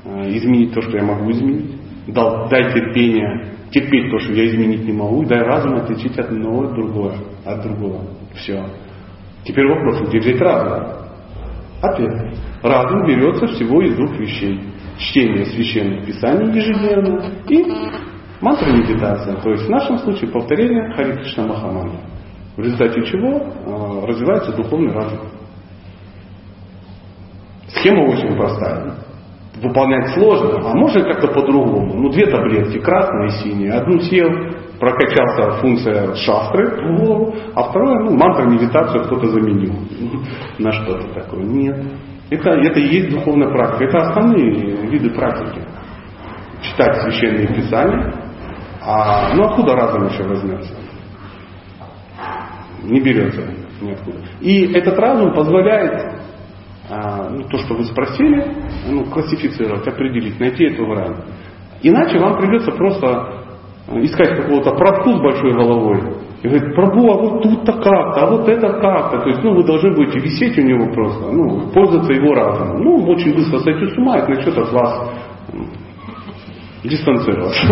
[0.05, 1.77] э, изменить то, что я могу изменить.
[2.09, 5.25] Дай терпение терпеть то, что я изменить не могу.
[5.25, 7.14] Дай разум отличить одно от другого.
[7.45, 8.01] От другого.
[8.35, 8.64] Все.
[9.45, 10.97] Теперь вопрос, где взять разум?
[11.81, 12.39] Ответ.
[12.62, 17.64] Разум берется всего из двух вещей чтение священных писаний ежедневно и
[18.40, 21.99] мантра медитация, то есть в нашем случае повторение Хари Кришна Махамантры,
[22.57, 25.20] в результате чего э, развивается духовный разум.
[27.68, 28.95] Схема очень простая.
[29.62, 31.95] выполнять сложно, а можно как-то по-другому.
[31.95, 33.80] Ну, две таблетки, красная и синяя.
[33.80, 34.28] Одну съел,
[34.78, 36.76] прокачался функция шастры
[37.55, 39.74] а второе, ну, мантра, медитацию кто-то заменил
[40.59, 41.45] на что-то такое.
[41.45, 41.76] Нет.
[42.33, 43.85] Это, это и есть духовная практика.
[43.85, 45.61] Это основные виды практики.
[46.62, 48.14] Читать священные писания.
[48.80, 50.72] А, ну откуда разум еще возьмется?
[52.85, 53.43] Не берется
[53.83, 54.18] ниоткуда.
[54.41, 56.22] И этот разум позволяет
[56.89, 58.47] а, ну, то, что вы спросили,
[58.89, 61.16] ну, классифицировать, определить, найти эту грань.
[61.83, 63.45] Иначе вам придется просто
[63.97, 68.49] искать какого-то прадку с большой головой и говорит, Прабу, а вот тут-то как-то, а вот
[68.49, 69.20] это как-то.
[69.20, 72.82] То есть, ну, вы должны будете висеть у него просто, ну, пользоваться его разумом.
[72.82, 75.09] Ну, очень быстро сойти с ума и начнет от вас
[76.82, 77.66] дистанцироваться.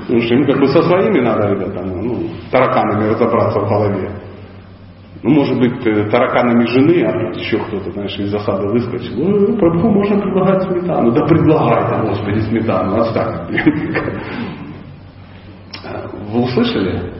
[0.00, 4.12] Потому что ему как бы со своими надо, ребята, ну, тараканами разобраться в голове.
[5.24, 9.16] Ну, может быть, э, тараканами жены, а тут еще кто-то, знаешь, из засады выскочил.
[9.16, 11.10] Ну, Прабху можно предлагать сметану.
[11.10, 13.48] Да предлагай, Господи, сметану, отстань.
[16.32, 17.17] Вы услышали?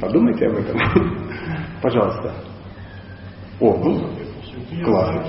[0.00, 0.80] Подумайте об этом.
[1.82, 2.32] Пожалуйста.
[3.60, 4.00] О, ну,
[4.84, 5.22] классно.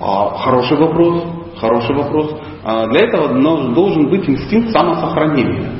[0.00, 1.24] А, хороший вопрос.
[1.58, 2.40] Хороший вопрос.
[2.64, 3.28] А для этого
[3.74, 5.72] должен быть инстинкт самосохранения.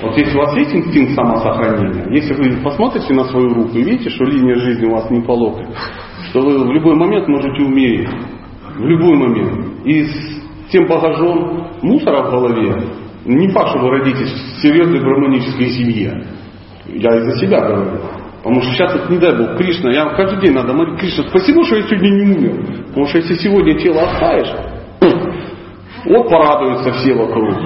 [0.00, 4.10] Вот если у вас есть инстинкт самосохранения, если вы посмотрите на свою руку и видите,
[4.10, 5.68] что линия жизни у вас не по локоть,
[6.32, 8.08] то вы в любой момент можете умереть.
[8.76, 9.86] В любой момент.
[9.86, 12.74] И с тем багажом мусора в голове,
[13.24, 16.24] не факт, что вы родитесь в серьезной гармонической семье.
[16.86, 18.00] Я из-за себя говорю.
[18.38, 21.64] Потому что сейчас это, не дай Бог, Кришна, я каждый день надо молить, Кришна, спасибо,
[21.64, 22.84] что я сегодня не умер.
[22.88, 24.52] Потому что если сегодня тело оставишь,
[26.04, 27.56] вот порадуются все вокруг.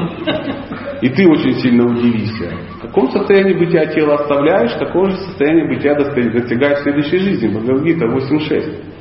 [1.03, 2.53] И ты очень сильно удивишься.
[2.79, 7.49] В каком состоянии бытия тело оставляешь, такое же состояние бытия достигаешь в следующей жизни.
[7.49, 8.98] Бхагавадгита 8.6.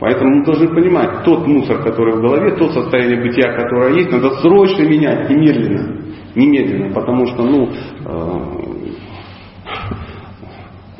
[0.00, 4.30] Поэтому мы должны понимать, тот мусор, который в голове, то состояние бытия, которое есть, надо
[4.40, 6.04] срочно менять, немедленно.
[6.36, 8.40] Немедленно, потому что, ну, э,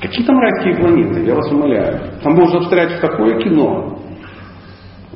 [0.01, 2.01] какие там райские планеты, я вас умоляю.
[2.25, 4.01] Там можно встрять в такое кино,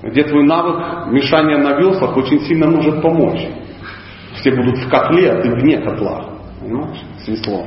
[0.03, 3.49] где твой навык мешания на веслах очень сильно может помочь.
[4.35, 6.26] Все будут в котле, а ты вне котла.
[6.61, 7.03] Понимаешь?
[7.24, 7.66] Свисло.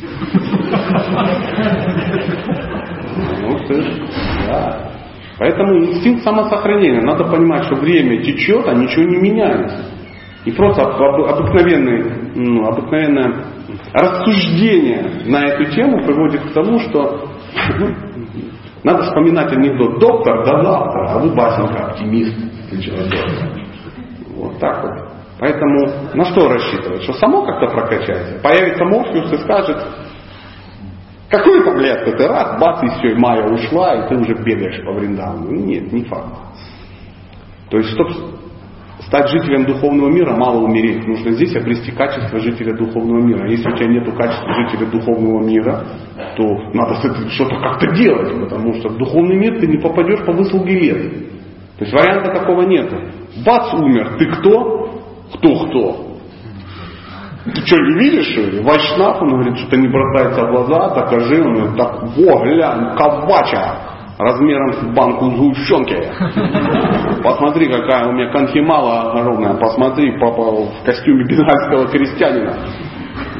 [3.42, 3.82] Ну, ты,
[4.46, 4.89] да.
[5.40, 7.00] Поэтому инстинкт самосохранения.
[7.00, 9.86] Надо понимать, что время течет, а ничего не меняется.
[10.44, 13.46] И просто обыкновенное, ну, обыкновенное
[13.94, 17.24] рассуждение на эту тему приводит к тому, что
[17.78, 17.88] ну,
[18.84, 19.98] надо вспоминать анекдот.
[19.98, 22.36] Доктор до завтра, а вы, Басенька, оптимист.
[24.36, 24.92] Вот так вот.
[25.38, 27.02] Поэтому на что рассчитывать?
[27.04, 28.40] Что само как-то прокачается?
[28.42, 29.86] Появится Морфеус и скажет,
[31.30, 34.92] какую таблетку ты раз, бац, и все, и Майя ушла, и ты уже бегаешь по
[34.92, 35.50] Вриндавану.
[35.50, 36.34] Нет, не факт.
[37.70, 38.12] То есть, чтобы
[39.06, 41.06] стать жителем духовного мира, мало умереть.
[41.06, 43.48] Нужно здесь обрести качество жителя духовного мира.
[43.48, 45.84] Если у тебя нет качества жителя духовного мира,
[46.36, 46.94] то надо
[47.30, 51.12] что-то как-то делать, потому что в духовный мир ты не попадешь по выслуге лет.
[51.78, 52.92] То есть варианта такого нет.
[53.44, 54.16] Бац, умер.
[54.18, 55.02] Ты кто?
[55.34, 56.09] Кто-кто?
[57.54, 58.60] Ты что, не видишь, что ли?
[58.62, 63.74] Вайшнав, он говорит, что-то не бросается в глаза, докажи, он говорит, так, во, глянь, кавача,
[64.18, 65.96] размером с банку сгущенки.
[67.22, 72.56] Посмотри, какая у меня конхимала огромная, посмотри, папа в костюме бенгальского крестьянина.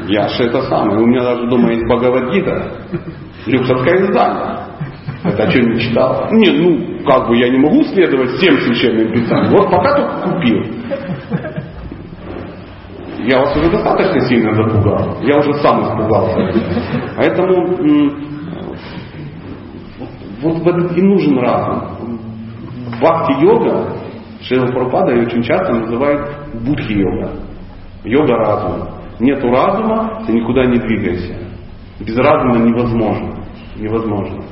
[0.07, 2.71] Я же это самое, у меня даже дома есть Бхагавадгита,
[3.45, 4.71] люксовское издание.
[5.23, 6.27] Это что, не читал?
[6.31, 9.51] Не, ну, как бы я не могу следовать всем священным писаниям.
[9.51, 10.65] Вот пока только купил.
[13.23, 15.17] Я вас уже достаточно сильно запугал.
[15.21, 16.53] Я уже сам испугался.
[17.17, 17.77] Поэтому
[20.41, 22.19] вот в этот и нужен разум.
[22.99, 23.93] Бхакти-йога,
[24.41, 27.31] Шрила Прабхупада очень часто называют будхи-йога.
[28.03, 28.89] Йога разума.
[29.19, 31.35] Нету разума, ты никуда не двигайся.
[31.99, 33.45] Без разума невозможно.
[33.75, 34.43] Невозможно.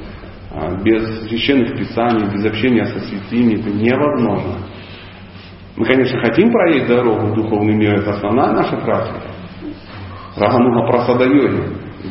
[0.52, 4.58] А без священных писаний, без общения со святыми это невозможно.
[5.80, 9.22] Мы, конечно, хотим проехать дорогу в духовный мир, это основная наша практика.
[10.36, 11.24] Рагануга просада.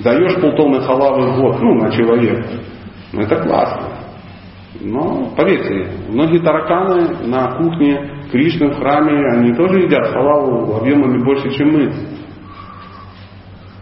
[0.03, 2.49] Даешь полтонны халавы в год, ну, на человека.
[3.13, 3.89] Ну, это классно.
[4.81, 11.51] Но, поверьте, многие тараканы на кухне Кришны в храме, они тоже едят халаву объемами больше,
[11.51, 11.93] чем мы.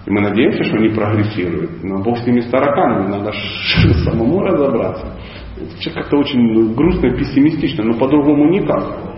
[0.07, 1.85] И мы надеемся, что они прогрессируют.
[1.85, 3.33] Но Бог с ними с тараканами, надо
[4.05, 5.17] самому разобраться.
[5.57, 9.16] Это как-то очень грустно и пессимистично, но по-другому никак.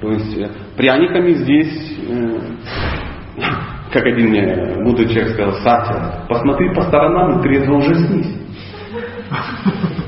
[0.00, 2.40] То есть э, пряниками здесь, э,
[3.92, 8.34] как один мне мудрый человек сказал, Сатя, посмотри по сторонам и трезво ужаснись.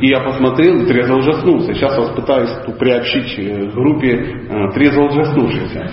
[0.00, 1.74] И я посмотрел и трезво ужаснулся.
[1.74, 4.10] Сейчас вас пытаюсь приобщить к группе
[4.48, 5.90] э, трезво ужаснувшихся.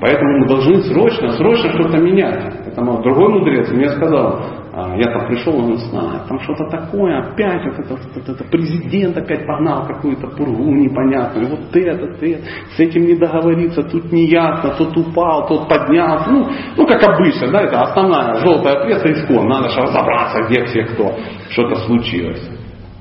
[0.00, 2.66] Поэтому мы должны срочно, срочно что-то менять.
[2.66, 7.78] Это другой мудрец мне сказал, я там пришел, он знает, там что-то такое, опять вот
[7.78, 12.40] это, вот это президент опять погнал какую-то пургу непонятную, вот это, это,
[12.76, 16.46] с этим не договориться, тут не ясно, тот упал, тот поднялся, ну,
[16.76, 21.14] ну как обычно, да, это основная желтая пресса искон, надо же разобраться, где все кто,
[21.48, 22.46] что-то случилось.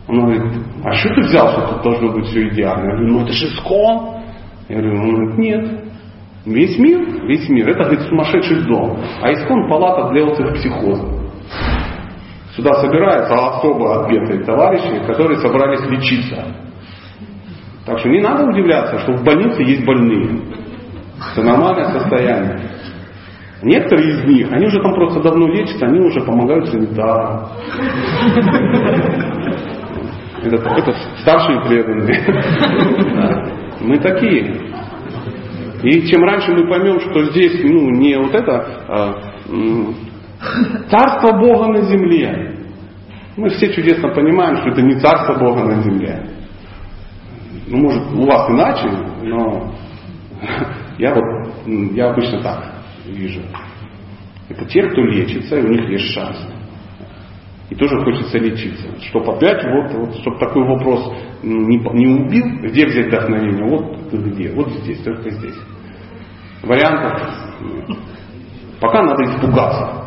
[0.07, 0.43] Он говорит,
[0.83, 2.85] а что ты взял, что тут должно быть все идеально?
[2.85, 4.21] Я говорю, ну это же искон.
[4.69, 5.85] Я говорю, он говорит, нет,
[6.45, 8.99] Весь мир, весь мир, это, говорит, сумасшедший дом.
[9.19, 11.24] А искон палата для острых психозов.
[12.55, 16.45] Сюда собираются особо отбитые товарищи, которые собрались лечиться.
[17.85, 20.39] Так что не надо удивляться, что в больнице есть больные.
[21.33, 22.59] Это нормальное состояние.
[23.61, 27.47] Некоторые из них, они уже там просто давно лечатся, они уже помогают санитарам.
[30.43, 32.23] Это, это старшие преданные.
[33.81, 34.55] Мы такие.
[35.83, 39.15] И чем раньше мы поймем, что здесь ну, не вот это а,
[40.89, 42.55] царство Бога на земле.
[43.37, 46.25] Мы все чудесно понимаем, что это не царство Бога на земле.
[47.67, 48.89] Ну, может, у вас иначе,
[49.23, 49.73] но
[50.97, 52.75] я вот я обычно так
[53.05, 53.41] вижу.
[54.49, 56.37] Это те, кто лечится, и у них есть шанс.
[57.69, 58.87] И тоже хочется лечиться.
[59.09, 63.65] Чтобы опять, вот, вот чтобы такой вопрос не, не убил, где взять вдохновение?
[63.65, 64.51] Вот где?
[64.51, 65.55] Вот здесь, только здесь.
[66.61, 67.45] Вариантов
[68.79, 70.04] Пока надо испугаться.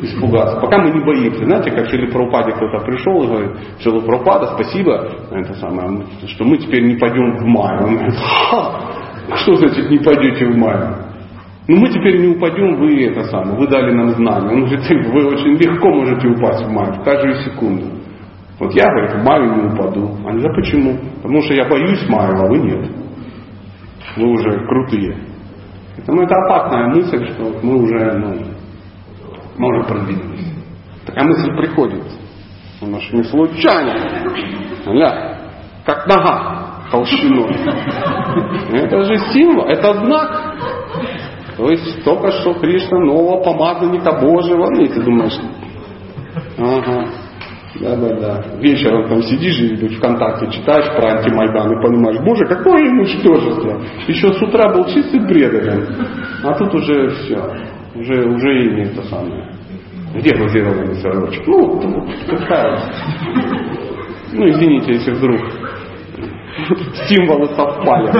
[0.00, 0.60] Испугаться.
[0.60, 1.44] Пока мы не боимся.
[1.44, 6.58] Знаете, как Шили Прабхупаде кто-то пришел и говорит, Шили Прабхупада, спасибо, это самое, что мы
[6.58, 7.78] теперь не пойдем в май.
[7.84, 8.80] Он говорит, Ха,
[9.36, 10.78] что значит не пойдете в май?
[11.68, 14.50] Ну мы теперь не упадем, вы это самое, вы дали нам знание.
[14.50, 17.86] Он говорит, вы очень легко можете упасть в май, в каждую секунду.
[18.58, 20.16] Вот я, говорит, в маю не упаду.
[20.26, 20.98] Они говорят, почему?
[21.22, 22.90] Потому что я боюсь мая, а вы нет.
[24.16, 25.16] Вы уже крутые.
[25.96, 28.34] Поэтому это опасная мысль, что мы уже, ну,
[29.62, 30.52] мы уже продвинулись.
[31.06, 32.02] Такая мысль приходит.
[32.80, 33.94] Она же не случайно.
[34.86, 35.38] Ля,
[35.86, 37.56] как нога толщиной.
[38.72, 40.56] Это же символ, это знак.
[41.56, 44.68] То есть только что Кришна нового помазанника Божьего.
[44.82, 45.38] И ты думаешь,
[46.58, 47.06] ага,
[47.80, 48.44] да, да, да.
[48.58, 53.80] Вечером там сидишь где-нибудь ВКонтакте, читаешь про антимайдан и понимаешь, боже, какое ничтожество.
[54.08, 55.86] Еще с утра был чистый преданный,
[56.42, 57.71] а тут уже все.
[57.94, 59.54] Уже, уже не это самое.
[60.14, 61.46] Где глазированный сырочек?
[61.46, 62.78] Ну, какая.
[64.32, 65.40] Ну, извините, если вдруг
[67.08, 68.10] символы совпали.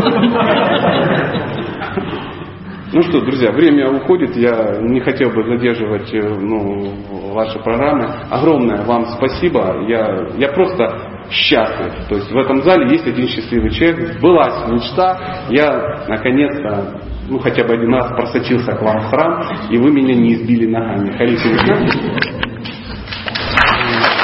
[2.95, 6.93] Ну что, друзья, время уходит, я не хотел бы задерживать э, ну,
[7.33, 8.07] ваши программы.
[8.31, 9.87] Огромное вам спасибо.
[9.89, 12.07] Я, я просто счастлив.
[12.11, 14.21] То есть в этом зале есть один счастливый человек.
[14.21, 15.47] Была мечта.
[15.49, 17.01] Я наконец-то,
[17.33, 20.67] ну хотя бы один раз просочился к вам в храм, и вы меня не избили
[20.67, 21.17] ногами.
[21.17, 22.52] Харите